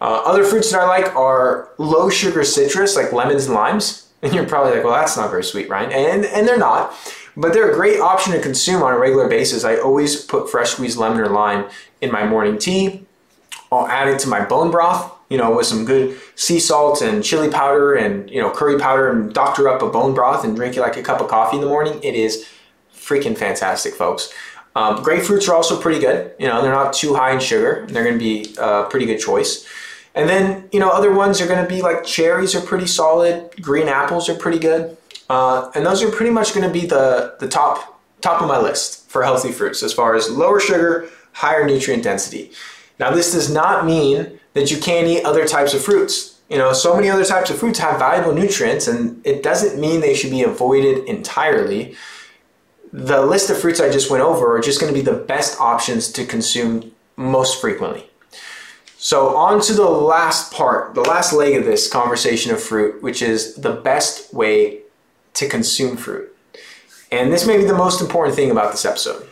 Uh, 0.00 0.22
other 0.24 0.44
fruits 0.44 0.70
that 0.72 0.80
I 0.80 0.86
like 0.86 1.14
are 1.14 1.70
low 1.78 2.08
sugar 2.08 2.42
citrus, 2.44 2.96
like 2.96 3.12
lemons 3.12 3.46
and 3.46 3.54
limes. 3.54 4.06
And 4.22 4.34
you're 4.34 4.44
probably 4.44 4.74
like, 4.74 4.84
well, 4.84 4.92
that's 4.92 5.16
not 5.16 5.30
very 5.30 5.42
sweet, 5.42 5.70
Ryan. 5.70 5.92
And, 5.92 6.26
and 6.26 6.46
they're 6.46 6.58
not. 6.58 6.94
But 7.38 7.54
they're 7.54 7.70
a 7.70 7.74
great 7.74 8.00
option 8.00 8.34
to 8.34 8.38
consume 8.38 8.82
on 8.82 8.92
a 8.92 8.98
regular 8.98 9.28
basis. 9.28 9.64
I 9.64 9.76
always 9.76 10.22
put 10.22 10.50
fresh 10.50 10.72
squeezed 10.72 10.98
lemon 10.98 11.20
or 11.20 11.30
lime 11.30 11.70
in 12.02 12.12
my 12.12 12.26
morning 12.26 12.58
tea. 12.58 13.06
I'll 13.72 13.88
add 13.88 14.08
it 14.08 14.18
to 14.18 14.28
my 14.28 14.44
bone 14.44 14.70
broth, 14.70 15.10
you 15.30 15.38
know, 15.38 15.56
with 15.56 15.64
some 15.64 15.86
good 15.86 16.20
sea 16.34 16.60
salt 16.60 17.00
and 17.00 17.24
chili 17.24 17.48
powder 17.48 17.94
and, 17.94 18.28
you 18.28 18.42
know, 18.42 18.50
curry 18.50 18.78
powder 18.78 19.08
and 19.08 19.32
doctor 19.32 19.70
up 19.70 19.80
a 19.80 19.88
bone 19.88 20.12
broth 20.12 20.44
and 20.44 20.54
drink 20.54 20.76
it 20.76 20.82
like 20.82 20.98
a 20.98 21.02
cup 21.02 21.22
of 21.22 21.28
coffee 21.28 21.56
in 21.56 21.62
the 21.62 21.68
morning. 21.68 21.98
It 22.02 22.14
is 22.14 22.46
freaking 22.94 23.38
fantastic, 23.38 23.94
folks. 23.94 24.30
Um, 24.76 25.02
grapefruits 25.02 25.48
are 25.48 25.54
also 25.54 25.80
pretty 25.80 26.00
good. 26.00 26.32
You 26.38 26.46
know, 26.46 26.60
they're 26.60 26.72
not 26.72 26.92
too 26.92 27.14
high 27.14 27.32
in 27.32 27.40
sugar. 27.40 27.86
They're 27.88 28.04
going 28.04 28.18
to 28.18 28.22
be 28.22 28.54
a 28.58 28.84
pretty 28.84 29.06
good 29.06 29.18
choice. 29.18 29.66
And 30.14 30.28
then, 30.28 30.68
you 30.72 30.80
know, 30.80 30.90
other 30.90 31.12
ones 31.12 31.40
are 31.40 31.46
going 31.46 31.62
to 31.62 31.68
be 31.68 31.82
like 31.82 32.04
cherries 32.04 32.54
are 32.54 32.60
pretty 32.60 32.86
solid. 32.86 33.50
Green 33.60 33.88
apples 33.88 34.28
are 34.28 34.34
pretty 34.34 34.58
good. 34.58 34.96
Uh, 35.28 35.70
and 35.74 35.86
those 35.86 36.02
are 36.02 36.10
pretty 36.10 36.32
much 36.32 36.52
going 36.54 36.66
to 36.66 36.72
be 36.72 36.86
the, 36.86 37.36
the 37.38 37.48
top, 37.48 38.00
top 38.20 38.42
of 38.42 38.48
my 38.48 38.58
list 38.58 39.08
for 39.08 39.22
healthy 39.22 39.52
fruits 39.52 39.82
as 39.82 39.92
far 39.92 40.16
as 40.16 40.28
lower 40.28 40.58
sugar, 40.58 41.08
higher 41.32 41.64
nutrient 41.64 42.02
density. 42.02 42.50
Now, 42.98 43.12
this 43.12 43.32
does 43.32 43.52
not 43.52 43.86
mean 43.86 44.40
that 44.54 44.70
you 44.70 44.78
can't 44.78 45.06
eat 45.06 45.24
other 45.24 45.46
types 45.46 45.72
of 45.72 45.82
fruits. 45.82 46.40
You 46.48 46.58
know, 46.58 46.72
so 46.72 46.96
many 46.96 47.08
other 47.08 47.24
types 47.24 47.48
of 47.48 47.58
fruits 47.58 47.78
have 47.78 48.00
valuable 48.00 48.34
nutrients, 48.34 48.88
and 48.88 49.24
it 49.24 49.44
doesn't 49.44 49.80
mean 49.80 50.00
they 50.00 50.14
should 50.14 50.32
be 50.32 50.42
avoided 50.42 51.04
entirely. 51.04 51.94
The 52.92 53.24
list 53.24 53.50
of 53.50 53.58
fruits 53.58 53.80
I 53.80 53.88
just 53.88 54.10
went 54.10 54.24
over 54.24 54.56
are 54.56 54.60
just 54.60 54.80
going 54.80 54.92
to 54.92 54.98
be 54.98 55.04
the 55.04 55.16
best 55.16 55.60
options 55.60 56.10
to 56.12 56.26
consume 56.26 56.90
most 57.16 57.60
frequently. 57.60 58.09
So, 59.02 59.34
on 59.34 59.62
to 59.62 59.72
the 59.72 59.88
last 59.88 60.52
part, 60.52 60.94
the 60.94 61.00
last 61.00 61.32
leg 61.32 61.56
of 61.56 61.64
this 61.64 61.88
conversation 61.88 62.52
of 62.52 62.62
fruit, 62.62 63.02
which 63.02 63.22
is 63.22 63.54
the 63.54 63.72
best 63.72 64.34
way 64.34 64.80
to 65.32 65.48
consume 65.48 65.96
fruit. 65.96 66.36
And 67.10 67.32
this 67.32 67.46
may 67.46 67.56
be 67.56 67.64
the 67.64 67.72
most 67.72 68.02
important 68.02 68.36
thing 68.36 68.50
about 68.50 68.72
this 68.72 68.84
episode. 68.84 69.26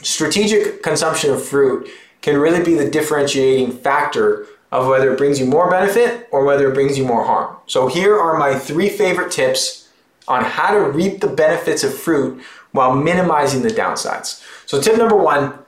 Strategic 0.00 0.82
consumption 0.82 1.30
of 1.30 1.44
fruit 1.44 1.90
can 2.22 2.38
really 2.38 2.64
be 2.64 2.72
the 2.72 2.90
differentiating 2.90 3.72
factor 3.72 4.46
of 4.72 4.86
whether 4.86 5.12
it 5.12 5.18
brings 5.18 5.38
you 5.38 5.44
more 5.44 5.70
benefit 5.70 6.26
or 6.32 6.46
whether 6.46 6.70
it 6.70 6.74
brings 6.74 6.96
you 6.96 7.04
more 7.04 7.26
harm. 7.26 7.54
So, 7.66 7.88
here 7.88 8.18
are 8.18 8.38
my 8.38 8.58
three 8.58 8.88
favorite 8.88 9.30
tips 9.30 9.90
on 10.26 10.42
how 10.42 10.72
to 10.72 10.80
reap 10.80 11.20
the 11.20 11.28
benefits 11.28 11.84
of 11.84 11.92
fruit 11.92 12.42
while 12.72 12.96
minimizing 12.96 13.60
the 13.60 13.68
downsides. 13.68 14.42
So, 14.64 14.80
tip 14.80 14.96
number 14.96 15.16
one 15.16 15.58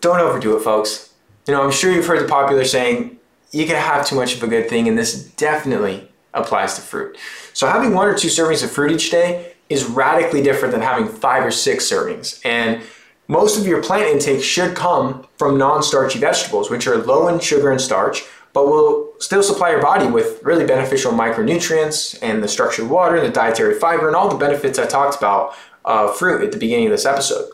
don't 0.00 0.18
overdo 0.18 0.56
it, 0.56 0.64
folks. 0.64 1.09
You 1.46 1.54
know, 1.54 1.62
I'm 1.62 1.72
sure 1.72 1.90
you've 1.90 2.06
heard 2.06 2.20
the 2.20 2.28
popular 2.28 2.64
saying, 2.64 3.18
you 3.50 3.66
can 3.66 3.76
have 3.76 4.06
too 4.06 4.14
much 4.14 4.36
of 4.36 4.42
a 4.42 4.46
good 4.46 4.68
thing, 4.68 4.86
and 4.88 4.96
this 4.96 5.24
definitely 5.32 6.08
applies 6.34 6.74
to 6.76 6.80
fruit. 6.80 7.18
So 7.52 7.66
having 7.66 7.94
one 7.94 8.06
or 8.06 8.14
two 8.14 8.28
servings 8.28 8.62
of 8.62 8.70
fruit 8.70 8.92
each 8.92 9.10
day 9.10 9.54
is 9.68 9.84
radically 9.84 10.42
different 10.42 10.72
than 10.72 10.82
having 10.82 11.08
five 11.08 11.44
or 11.44 11.50
six 11.50 11.90
servings. 11.90 12.40
And 12.44 12.82
most 13.26 13.58
of 13.58 13.66
your 13.66 13.82
plant 13.82 14.08
intake 14.08 14.42
should 14.42 14.76
come 14.76 15.26
from 15.38 15.58
non-starchy 15.58 16.18
vegetables, 16.18 16.70
which 16.70 16.86
are 16.86 16.98
low 16.98 17.28
in 17.28 17.40
sugar 17.40 17.70
and 17.70 17.80
starch, 17.80 18.22
but 18.52 18.66
will 18.66 19.12
still 19.20 19.42
supply 19.42 19.70
your 19.70 19.82
body 19.82 20.06
with 20.06 20.42
really 20.42 20.66
beneficial 20.66 21.12
micronutrients 21.12 22.18
and 22.22 22.42
the 22.42 22.48
structured 22.48 22.88
water, 22.88 23.16
and 23.16 23.26
the 23.26 23.32
dietary 23.32 23.78
fiber, 23.78 24.06
and 24.06 24.16
all 24.16 24.28
the 24.28 24.36
benefits 24.36 24.78
I 24.78 24.86
talked 24.86 25.16
about 25.16 25.54
of 25.84 26.16
fruit 26.16 26.42
at 26.42 26.52
the 26.52 26.58
beginning 26.58 26.86
of 26.86 26.92
this 26.92 27.06
episode. 27.06 27.50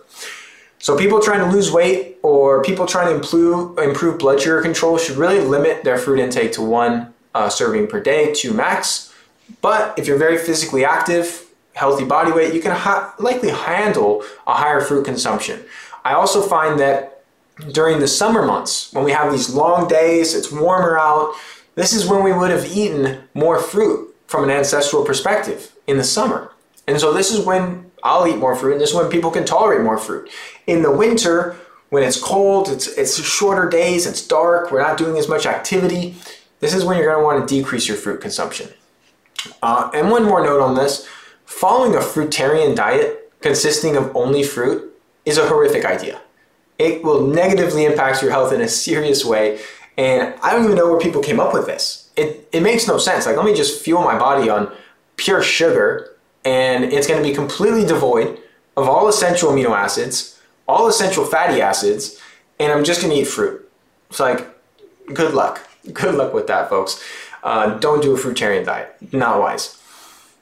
So 0.87 0.97
people 0.97 1.19
trying 1.19 1.41
to 1.41 1.51
lose 1.51 1.73
weight 1.73 2.17
or 2.23 2.63
people 2.63 2.87
trying 2.87 3.09
to 3.09 3.17
improve, 3.17 3.77
improve 3.77 4.21
blood 4.21 4.41
sugar 4.41 4.63
control 4.63 4.99
should 4.99 5.17
really 5.17 5.41
limit 5.41 5.83
their 5.83 5.99
fruit 5.99 6.21
intake 6.21 6.53
to 6.53 6.63
one 6.63 7.13
uh, 7.35 7.49
serving 7.49 7.89
per 7.89 7.99
day, 7.99 8.33
two 8.33 8.55
max. 8.55 9.13
But 9.61 9.99
if 9.99 10.07
you're 10.07 10.17
very 10.17 10.39
physically 10.39 10.85
active, 10.85 11.45
healthy 11.75 12.05
body 12.05 12.31
weight, 12.31 12.55
you 12.55 12.61
can 12.61 12.71
ha- 12.71 13.17
likely 13.19 13.51
handle 13.51 14.23
a 14.47 14.55
higher 14.55 14.81
fruit 14.81 15.05
consumption. 15.05 15.65
I 16.05 16.13
also 16.13 16.41
find 16.41 16.79
that 16.79 17.25
during 17.73 17.99
the 17.99 18.07
summer 18.07 18.47
months, 18.47 18.93
when 18.93 19.03
we 19.03 19.11
have 19.11 19.33
these 19.33 19.53
long 19.53 19.89
days, 19.89 20.37
it's 20.37 20.53
warmer 20.53 20.97
out, 20.97 21.35
this 21.75 21.93
is 21.93 22.07
when 22.07 22.23
we 22.23 22.33
would 22.33 22.53
have 22.53 22.65
eaten 22.65 23.25
more 23.35 23.59
fruit 23.59 24.15
from 24.29 24.45
an 24.45 24.51
ancestral 24.51 25.05
perspective 25.05 25.73
in 25.89 25.97
the 25.97 26.05
summer. 26.05 26.53
And 26.87 27.01
so 27.01 27.13
this 27.13 27.33
is 27.33 27.45
when 27.45 27.86
I'll 28.07 28.27
eat 28.29 28.39
more 28.39 28.55
fruit, 28.55 28.73
and 28.73 28.81
this 28.81 28.91
is 28.91 28.97
when 28.97 29.11
people 29.11 29.31
can 29.31 29.45
tolerate 29.45 29.83
more 29.83 29.99
fruit. 29.99 30.31
In 30.67 30.83
the 30.83 30.93
winter, 30.93 31.57
when 31.91 32.03
it's 32.03 32.21
cold, 32.21 32.69
it's, 32.69 32.87
it's 32.87 33.23
shorter 33.23 33.69
days, 33.69 34.07
it's 34.07 34.27
dark, 34.27 34.71
we're 34.71 34.83
not 34.83 34.97
doing 34.97 35.17
as 35.19 35.29
much 35.29 35.45
activity, 35.45 36.15
this 36.61 36.75
is 36.75 36.85
when 36.85 36.97
you're 36.97 37.07
going 37.13 37.19
to 37.19 37.25
want 37.25 37.49
to 37.49 37.55
decrease 37.55 37.87
your 37.87 37.97
fruit 37.97 38.21
consumption. 38.21 38.71
Uh, 39.63 39.91
and 39.93 40.11
one 40.11 40.25
more 40.25 40.43
note 40.43 40.61
on 40.61 40.75
this 40.75 41.07
following 41.45 41.95
a 41.95 41.99
fruitarian 41.99 42.75
diet 42.75 43.33
consisting 43.41 43.97
of 43.97 44.15
only 44.17 44.43
fruit 44.43 44.93
is 45.25 45.39
a 45.39 45.49
horrific 45.49 45.85
idea. 45.85 46.21
It 46.79 47.03
will 47.05 47.27
negatively 47.27 47.85
impact 47.85 48.23
your 48.23 48.31
health 48.31 48.53
in 48.53 48.61
a 48.61 48.69
serious 48.69 49.25
way. 49.25 49.61
And 49.97 50.35
I 50.43 50.53
don't 50.53 50.65
even 50.65 50.77
know 50.77 50.91
where 50.91 51.01
people 51.01 51.23
came 51.23 51.41
up 51.41 51.55
with 51.55 51.67
this. 51.67 52.11
It, 52.17 52.49
it 52.53 52.63
makes 52.63 52.87
no 52.87 52.99
sense. 52.99 53.27
Like, 53.27 53.37
let 53.37 53.47
me 53.47 53.55
just 53.55 53.83
fuel 53.83 54.03
my 54.03 54.19
body 54.19 54.49
on 54.51 54.75
pure 55.17 55.43
sugar, 55.43 56.16
and 56.47 56.85
it's 56.85 57.09
going 57.09 57.21
to 57.21 57.29
be 57.29 57.35
completely 57.35 57.85
devoid 57.85 58.39
of 58.77 58.89
all 58.89 59.09
essential 59.09 59.51
amino 59.51 59.71
acids, 59.71 60.41
all 60.69 60.87
essential 60.87 61.25
fatty 61.25 61.61
acids, 61.61 62.21
and 62.61 62.73
I'm 62.73 62.85
just 62.85 63.03
going 63.03 63.13
to 63.13 63.21
eat 63.21 63.27
fruit. 63.27 63.69
It's 64.09 64.21
like, 64.21 64.49
good 65.13 65.35
luck. 65.35 65.69
Good 65.93 66.17
luck 66.17 66.35
with 66.35 66.49
that, 66.49 66.69
folks. 66.69 67.01
Uh, 67.45 67.79
don't 67.79 68.03
do 68.03 68.13
a 68.13 68.19
fruitarian 68.19 68.65
diet. 68.65 68.97
Not 69.13 69.39
wise. 69.39 69.81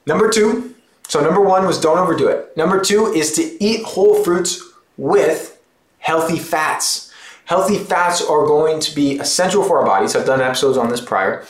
Number 0.06 0.30
two, 0.30 0.75
so 1.06 1.20
number 1.20 1.42
one 1.42 1.66
was 1.66 1.78
don't 1.78 1.99
overdo 1.99 2.28
it. 2.28 2.56
Number 2.56 2.80
two 2.80 3.12
is 3.12 3.32
to 3.32 3.62
eat 3.62 3.84
whole 3.84 4.25
fruits 4.25 4.62
with 4.96 5.61
healthy 5.99 6.38
fats. 6.38 7.12
Healthy 7.44 7.76
fats 7.76 8.23
are 8.23 8.46
going 8.46 8.80
to 8.80 8.94
be 8.94 9.18
essential 9.18 9.62
for 9.62 9.80
our 9.80 9.84
bodies. 9.84 10.16
I've 10.16 10.25
done 10.25 10.40
episodes 10.40 10.78
on 10.78 10.88
this 10.88 11.02
prior. 11.02 11.44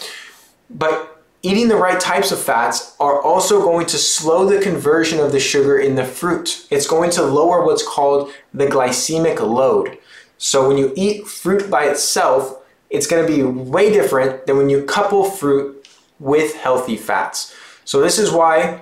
But 0.69 1.14
eating 1.45 1.69
the 1.69 1.77
right 1.77 2.01
types 2.01 2.33
of 2.33 2.41
fats 2.41 2.97
are 2.99 3.21
also 3.21 3.61
going 3.61 3.87
to 3.87 3.99
slow 3.99 4.49
the 4.49 4.61
conversion 4.61 5.21
of 5.21 5.31
the 5.31 5.39
sugar 5.39 5.79
in 5.79 5.95
the 5.95 6.05
fruit. 6.05 6.67
It's 6.71 6.87
going 6.87 7.11
to 7.11 7.23
lower 7.23 7.65
what's 7.65 7.87
called 7.87 8.33
the 8.55 8.67
glycemic 8.67 9.41
load. 9.41 9.99
So 10.39 10.67
when 10.67 10.79
you 10.79 10.93
eat 10.97 11.29
fruit 11.29 11.71
by 11.71 11.85
itself, 11.85 12.63
it's 12.89 13.07
going 13.07 13.27
to 13.27 13.33
be 13.33 13.43
way 13.43 13.93
different 13.93 14.47
than 14.47 14.57
when 14.57 14.71
you 14.71 14.85
couple 14.85 15.25
fruit 15.25 15.87
with 16.19 16.57
healthy 16.57 16.97
fats. 16.97 17.55
So 17.85 18.01
this 18.01 18.19
is 18.19 18.33
why 18.33 18.81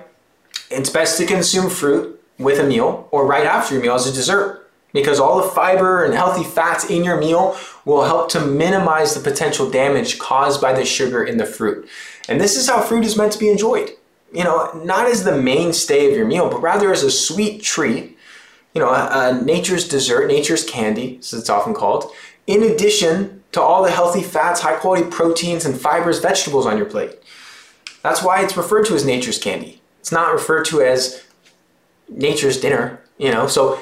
it's 0.71 0.89
best 0.89 1.17
to 1.17 1.25
consume 1.25 1.69
fruit 1.69 2.23
with 2.39 2.59
a 2.59 2.63
meal 2.63 3.09
or 3.11 3.27
right 3.27 3.45
after 3.45 3.73
your 3.73 3.83
meal 3.83 3.95
as 3.95 4.07
a 4.07 4.13
dessert 4.13 4.62
because 4.93 5.19
all 5.19 5.41
the 5.41 5.49
fiber 5.49 6.05
and 6.05 6.13
healthy 6.13 6.43
fats 6.43 6.89
in 6.89 7.03
your 7.03 7.17
meal 7.17 7.57
will 7.83 8.03
help 8.03 8.29
to 8.29 8.39
minimize 8.39 9.13
the 9.13 9.19
potential 9.19 9.69
damage 9.69 10.19
caused 10.19 10.61
by 10.61 10.71
the 10.71 10.85
sugar 10.85 11.23
in 11.23 11.37
the 11.37 11.45
fruit. 11.45 11.89
And 12.29 12.39
this 12.39 12.55
is 12.55 12.69
how 12.69 12.79
fruit 12.79 13.03
is 13.03 13.17
meant 13.17 13.33
to 13.33 13.39
be 13.39 13.49
enjoyed. 13.49 13.91
you 14.33 14.43
know, 14.43 14.71
not 14.83 15.05
as 15.05 15.23
the 15.23 15.37
mainstay 15.37 16.09
of 16.09 16.17
your 16.17 16.25
meal, 16.25 16.49
but 16.49 16.61
rather 16.61 16.91
as 16.91 17.03
a 17.03 17.11
sweet 17.11 17.61
treat, 17.61 18.17
you 18.73 18.81
know, 18.81 18.89
a, 18.89 19.39
nature's 19.43 19.87
dessert, 19.87 20.27
nature's 20.27 20.65
candy, 20.65 21.17
as 21.19 21.33
it's 21.33 21.49
often 21.49 21.73
called, 21.73 22.11
in 22.47 22.63
addition 22.63 23.43
to 23.51 23.61
all 23.61 23.83
the 23.83 23.91
healthy 23.91 24.23
fats, 24.23 24.61
high 24.61 24.75
quality 24.75 25.07
proteins, 25.09 25.65
and 25.65 25.79
fibers, 25.79 26.19
vegetables 26.19 26.65
on 26.65 26.77
your 26.77 26.87
plate. 26.87 27.11
That's 28.01 28.23
why 28.23 28.43
it's 28.43 28.57
referred 28.57 28.85
to 28.87 28.95
as 28.95 29.05
nature's 29.05 29.37
candy. 29.37 29.81
It's 29.99 30.11
not 30.11 30.33
referred 30.33 30.65
to 30.65 30.81
as 30.81 31.23
nature's 32.09 32.59
dinner, 32.59 32.99
you 33.19 33.31
know. 33.31 33.45
So 33.47 33.79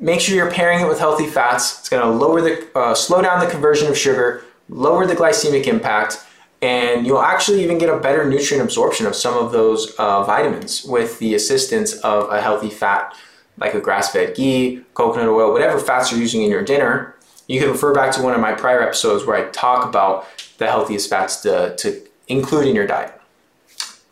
make 0.00 0.20
sure 0.20 0.34
you're 0.34 0.50
pairing 0.50 0.80
it 0.80 0.88
with 0.88 0.98
healthy 0.98 1.26
fats. 1.26 1.80
It's 1.80 1.88
going 1.88 2.02
to 2.02 2.08
lower 2.08 2.40
the, 2.40 2.68
uh, 2.74 2.94
slow 2.94 3.22
down 3.22 3.40
the 3.40 3.46
conversion 3.46 3.88
of 3.88 3.96
sugar, 3.96 4.44
lower 4.68 5.06
the 5.06 5.14
glycemic 5.14 5.66
impact, 5.66 6.24
and 6.62 7.06
you'll 7.06 7.20
actually 7.22 7.62
even 7.62 7.78
get 7.78 7.90
a 7.90 7.98
better 7.98 8.28
nutrient 8.28 8.64
absorption 8.64 9.06
of 9.06 9.14
some 9.14 9.36
of 9.36 9.52
those 9.52 9.94
uh, 9.96 10.24
vitamins 10.24 10.84
with 10.84 11.18
the 11.18 11.34
assistance 11.34 11.92
of 11.98 12.30
a 12.30 12.40
healthy 12.40 12.70
fat 12.70 13.14
like 13.58 13.74
a 13.74 13.80
grass-fed 13.80 14.34
ghee, 14.34 14.82
coconut 14.94 15.28
oil, 15.28 15.52
whatever 15.52 15.78
fats 15.78 16.10
you're 16.10 16.20
using 16.20 16.42
in 16.42 16.50
your 16.50 16.64
dinner. 16.64 17.14
You 17.46 17.60
can 17.60 17.70
refer 17.70 17.94
back 17.94 18.12
to 18.14 18.22
one 18.22 18.34
of 18.34 18.40
my 18.40 18.52
prior 18.52 18.82
episodes 18.82 19.24
where 19.24 19.36
I 19.36 19.50
talk 19.50 19.86
about 19.86 20.26
the 20.58 20.66
healthiest 20.66 21.10
fats 21.10 21.40
to, 21.42 21.76
to 21.76 22.02
include 22.26 22.66
in 22.66 22.74
your 22.74 22.86
diet. 22.86 23.12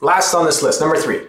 Last 0.01 0.35
on 0.35 0.45
this 0.45 0.62
list, 0.62 0.81
number 0.81 0.97
three, 0.97 1.27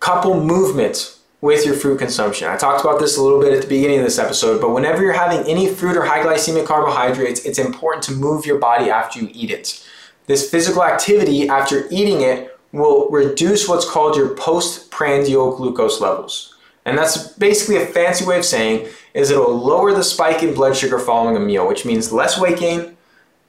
couple 0.00 0.42
movement 0.42 1.15
with 1.40 1.66
your 1.66 1.74
fruit 1.74 1.98
consumption. 1.98 2.48
I 2.48 2.56
talked 2.56 2.84
about 2.84 2.98
this 2.98 3.16
a 3.16 3.22
little 3.22 3.40
bit 3.40 3.52
at 3.52 3.62
the 3.62 3.68
beginning 3.68 3.98
of 3.98 4.04
this 4.04 4.18
episode, 4.18 4.60
but 4.60 4.70
whenever 4.70 5.02
you're 5.02 5.12
having 5.12 5.46
any 5.46 5.68
fruit 5.68 5.96
or 5.96 6.04
high 6.04 6.22
glycemic 6.22 6.66
carbohydrates, 6.66 7.44
it's 7.44 7.58
important 7.58 8.02
to 8.04 8.12
move 8.12 8.46
your 8.46 8.58
body 8.58 8.90
after 8.90 9.20
you 9.20 9.30
eat 9.32 9.50
it. 9.50 9.86
This 10.26 10.50
physical 10.50 10.82
activity 10.82 11.48
after 11.48 11.86
eating 11.90 12.22
it 12.22 12.58
will 12.72 13.08
reduce 13.10 13.68
what's 13.68 13.88
called 13.88 14.16
your 14.16 14.34
postprandial 14.34 15.56
glucose 15.56 16.00
levels. 16.00 16.54
And 16.84 16.96
that's 16.96 17.28
basically 17.34 17.76
a 17.76 17.86
fancy 17.86 18.24
way 18.24 18.38
of 18.38 18.44
saying 18.44 18.88
is 19.12 19.30
it'll 19.30 19.56
lower 19.56 19.92
the 19.92 20.04
spike 20.04 20.42
in 20.42 20.54
blood 20.54 20.76
sugar 20.76 20.98
following 20.98 21.36
a 21.36 21.40
meal, 21.40 21.66
which 21.66 21.84
means 21.84 22.12
less 22.12 22.38
weight 22.38 22.58
gain, 22.58 22.96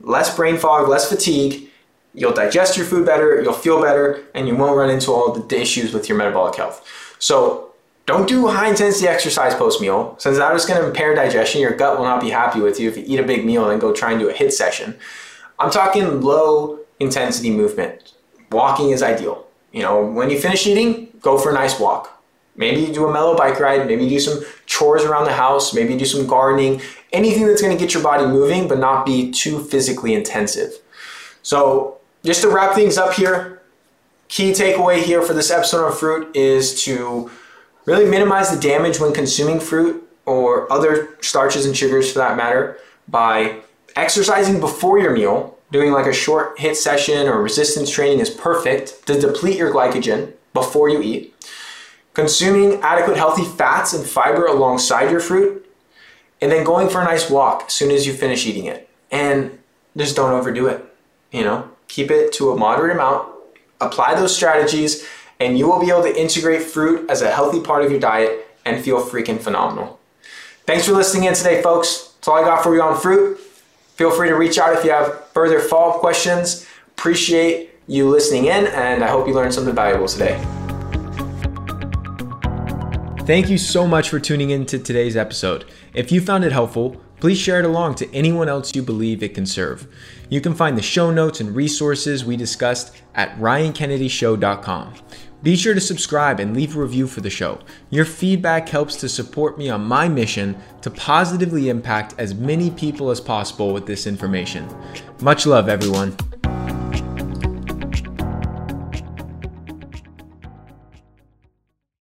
less 0.02 0.36
brain 0.36 0.58
fog, 0.58 0.88
less 0.88 1.10
fatigue. 1.10 1.70
You'll 2.14 2.34
digest 2.34 2.78
your 2.78 2.86
food 2.86 3.06
better, 3.06 3.42
you'll 3.42 3.54
feel 3.54 3.82
better, 3.82 4.24
and 4.34 4.48
you 4.48 4.56
won't 4.56 4.78
run 4.78 4.90
into 4.90 5.12
all 5.12 5.34
the 5.34 5.60
issues 5.60 5.94
with 5.94 6.10
your 6.10 6.18
metabolic 6.18 6.56
health. 6.56 6.88
So 7.20 7.67
don't 8.08 8.28
do 8.28 8.48
high 8.48 8.70
intensity 8.70 9.06
exercise 9.06 9.54
post 9.54 9.82
meal, 9.82 10.16
since 10.18 10.38
that 10.38 10.56
is 10.56 10.66
going 10.66 10.82
to 10.82 10.88
impair 10.88 11.14
digestion. 11.14 11.62
Your 11.62 11.76
gut 11.76 11.98
will 11.98 12.06
not 12.06 12.22
be 12.22 12.30
happy 12.30 12.62
with 12.62 12.80
you 12.80 12.90
if 12.90 12.98
you 12.98 13.04
eat 13.06 13.20
a 13.20 13.24
big 13.24 13.46
meal 13.46 13.64
and 13.64 13.72
then 13.72 13.80
go 13.80 13.94
try 13.94 14.12
and 14.12 14.20
do 14.20 14.30
a 14.30 14.34
HIIT 14.34 14.54
session. 14.54 14.98
I'm 15.60 15.70
talking 15.70 16.22
low 16.22 16.80
intensity 17.02 17.52
movement. 17.52 18.14
Walking 18.50 18.92
is 18.92 19.04
ideal. 19.04 19.46
You 19.74 19.82
know, 19.84 20.06
when 20.06 20.30
you 20.30 20.40
finish 20.40 20.66
eating, 20.66 21.10
go 21.22 21.38
for 21.38 21.52
a 21.52 21.54
nice 21.54 21.80
walk. 21.80 22.24
Maybe 22.56 22.82
you 22.82 22.94
do 22.94 23.06
a 23.06 23.12
mellow 23.12 23.36
bike 23.36 23.60
ride, 23.60 23.86
maybe 23.86 24.06
you 24.06 24.10
do 24.10 24.20
some 24.22 24.42
chores 24.66 25.04
around 25.04 25.26
the 25.26 25.34
house, 25.34 25.74
maybe 25.74 25.94
you 25.94 26.00
do 26.00 26.06
some 26.06 26.26
gardening, 26.26 26.82
anything 27.12 27.46
that's 27.46 27.62
going 27.62 27.78
to 27.78 27.80
get 27.80 27.94
your 27.94 28.02
body 28.02 28.26
moving 28.26 28.68
but 28.70 28.80
not 28.80 29.06
be 29.06 29.32
too 29.32 29.64
physically 29.66 30.16
intensive. 30.16 30.72
So, 31.44 31.98
just 32.24 32.42
to 32.42 32.50
wrap 32.50 32.74
things 32.74 32.98
up 32.98 33.14
here, 33.14 33.62
key 34.28 34.52
takeaway 34.54 35.04
here 35.04 35.22
for 35.22 35.34
this 35.34 35.52
episode 35.52 35.86
on 35.86 35.96
fruit 35.96 36.36
is 36.36 36.84
to 36.84 37.30
Really 37.88 38.06
minimize 38.06 38.52
the 38.52 38.60
damage 38.60 39.00
when 39.00 39.14
consuming 39.14 39.62
fruit 39.62 40.06
or 40.26 40.72
other 40.72 41.18
starches 41.22 41.66
and 41.66 41.76
sugars 41.76 42.12
for 42.12 42.20
that 42.20 42.36
matter 42.36 42.78
by 43.08 43.62
exercising 43.96 44.60
before 44.60 45.00
your 45.00 45.14
meal. 45.14 45.58
Doing 45.72 45.92
like 45.92 46.06
a 46.06 46.14
short 46.14 46.58
HIIT 46.58 46.76
session 46.76 47.28
or 47.28 47.42
resistance 47.42 47.90
training 47.90 48.20
is 48.20 48.30
perfect 48.30 49.08
to 49.08 49.20
deplete 49.20 49.58
your 49.58 49.74
glycogen 49.74 50.34
before 50.54 50.90
you 50.90 51.02
eat. 51.02 51.34
Consuming 52.14 52.82
adequate 52.82 53.16
healthy 53.16 53.44
fats 53.44 53.94
and 53.94 54.06
fiber 54.06 54.46
alongside 54.46 55.10
your 55.10 55.20
fruit, 55.20 55.66
and 56.42 56.52
then 56.52 56.66
going 56.66 56.90
for 56.90 57.02
a 57.02 57.06
nice 57.06 57.30
walk 57.30 57.66
as 57.68 57.74
soon 57.74 57.92
as 57.92 58.06
you 58.06 58.14
finish 58.14 58.46
eating 58.46 58.66
it. 58.66 58.90
And 59.12 59.60
just 59.96 60.16
don't 60.16 60.34
overdo 60.34 60.68
it. 60.68 60.84
You 61.32 61.44
know, 61.44 61.70
keep 61.88 62.12
it 62.12 62.34
to 62.34 62.52
a 62.52 62.58
moderate 62.58 62.96
amount. 62.96 63.30
Apply 63.80 64.16
those 64.16 64.36
strategies 64.36 65.06
and 65.40 65.58
you 65.58 65.68
will 65.68 65.80
be 65.80 65.90
able 65.90 66.04
to 66.04 66.20
integrate 66.20 66.62
fruit 66.62 67.10
as 67.10 67.22
a 67.22 67.32
healthy 67.32 67.62
part 67.62 67.84
of 67.84 67.92
your 67.92 68.00
diet 68.00 68.48
and 68.66 68.84
feel 68.84 69.04
freaking 69.04 69.40
phenomenal. 69.40 70.00
Thanks 70.66 70.86
for 70.86 70.92
listening 70.94 71.24
in 71.26 71.34
today, 71.34 71.62
folks. 71.62 72.14
That's 72.16 72.28
all 72.28 72.36
I 72.36 72.42
got 72.42 72.64
for 72.64 72.76
you 72.76 72.82
on 72.82 73.00
fruit. 73.00 73.40
Feel 73.96 74.12
free 74.12 74.30
to 74.30 74.36
reach 74.36 74.58
out 74.58 74.74
if 74.74 74.84
you 74.84 74.92
have 74.92 75.28
further 75.30 75.60
follow 75.60 75.94
up 75.94 76.00
questions. 76.00 76.68
Appreciate 76.90 77.72
you 77.88 78.10
listening 78.10 78.46
in, 78.46 78.68
and 78.68 79.04
I 79.04 79.08
hope 79.08 79.28
you 79.28 79.34
learned 79.34 79.54
something 79.54 79.74
valuable 79.74 80.08
today. 80.08 80.38
Thank 83.26 83.50
you 83.50 83.58
so 83.58 83.88
much 83.88 84.10
for 84.10 84.20
tuning 84.20 84.52
in 84.52 84.66
to 84.68 84.80
today's 84.80 85.18
episode. 85.18 85.66
If 85.94 86.12
you 86.12 86.22
found 86.22 86.46
it 86.46 86.52
helpful, 86.52 87.02
please 87.20 87.38
share 87.38 87.60
it 87.60 87.66
along 87.66 87.96
to 87.96 88.14
anyone 88.14 88.48
else 88.48 88.76
you 88.76 88.82
believe 88.82 89.24
it 89.24 89.34
can 89.34 89.46
serve. 89.46 89.88
You 90.30 90.42
can 90.42 90.54
find 90.54 90.78
the 90.78 90.82
show 90.82 91.12
notes 91.12 91.40
and 91.42 91.56
resources 91.56 92.24
we 92.24 92.38
discussed 92.38 92.96
at 93.16 93.38
ryankennedyshow.com. 93.38 94.94
Be 95.44 95.56
sure 95.56 95.76
to 95.76 95.82
subscribe 95.82 96.40
and 96.40 96.56
leave 96.56 96.76
a 96.76 96.82
review 96.82 97.08
for 97.08 97.22
the 97.22 97.30
show. 97.30 97.60
Your 97.92 98.06
feedback 98.06 98.68
helps 98.70 98.96
to 98.98 99.08
support 99.08 99.58
me 99.58 99.70
on 99.70 99.86
my 99.86 100.10
mission 100.10 100.58
to 100.82 100.90
positively 100.90 101.70
impact 101.70 102.16
as 102.18 102.34
many 102.34 102.72
people 102.72 103.12
as 103.12 103.22
possible 103.22 103.72
with 103.72 103.86
this 103.86 104.08
information. 104.08 104.68
Much 105.22 105.46
love, 105.46 105.70
everyone. 105.70 106.18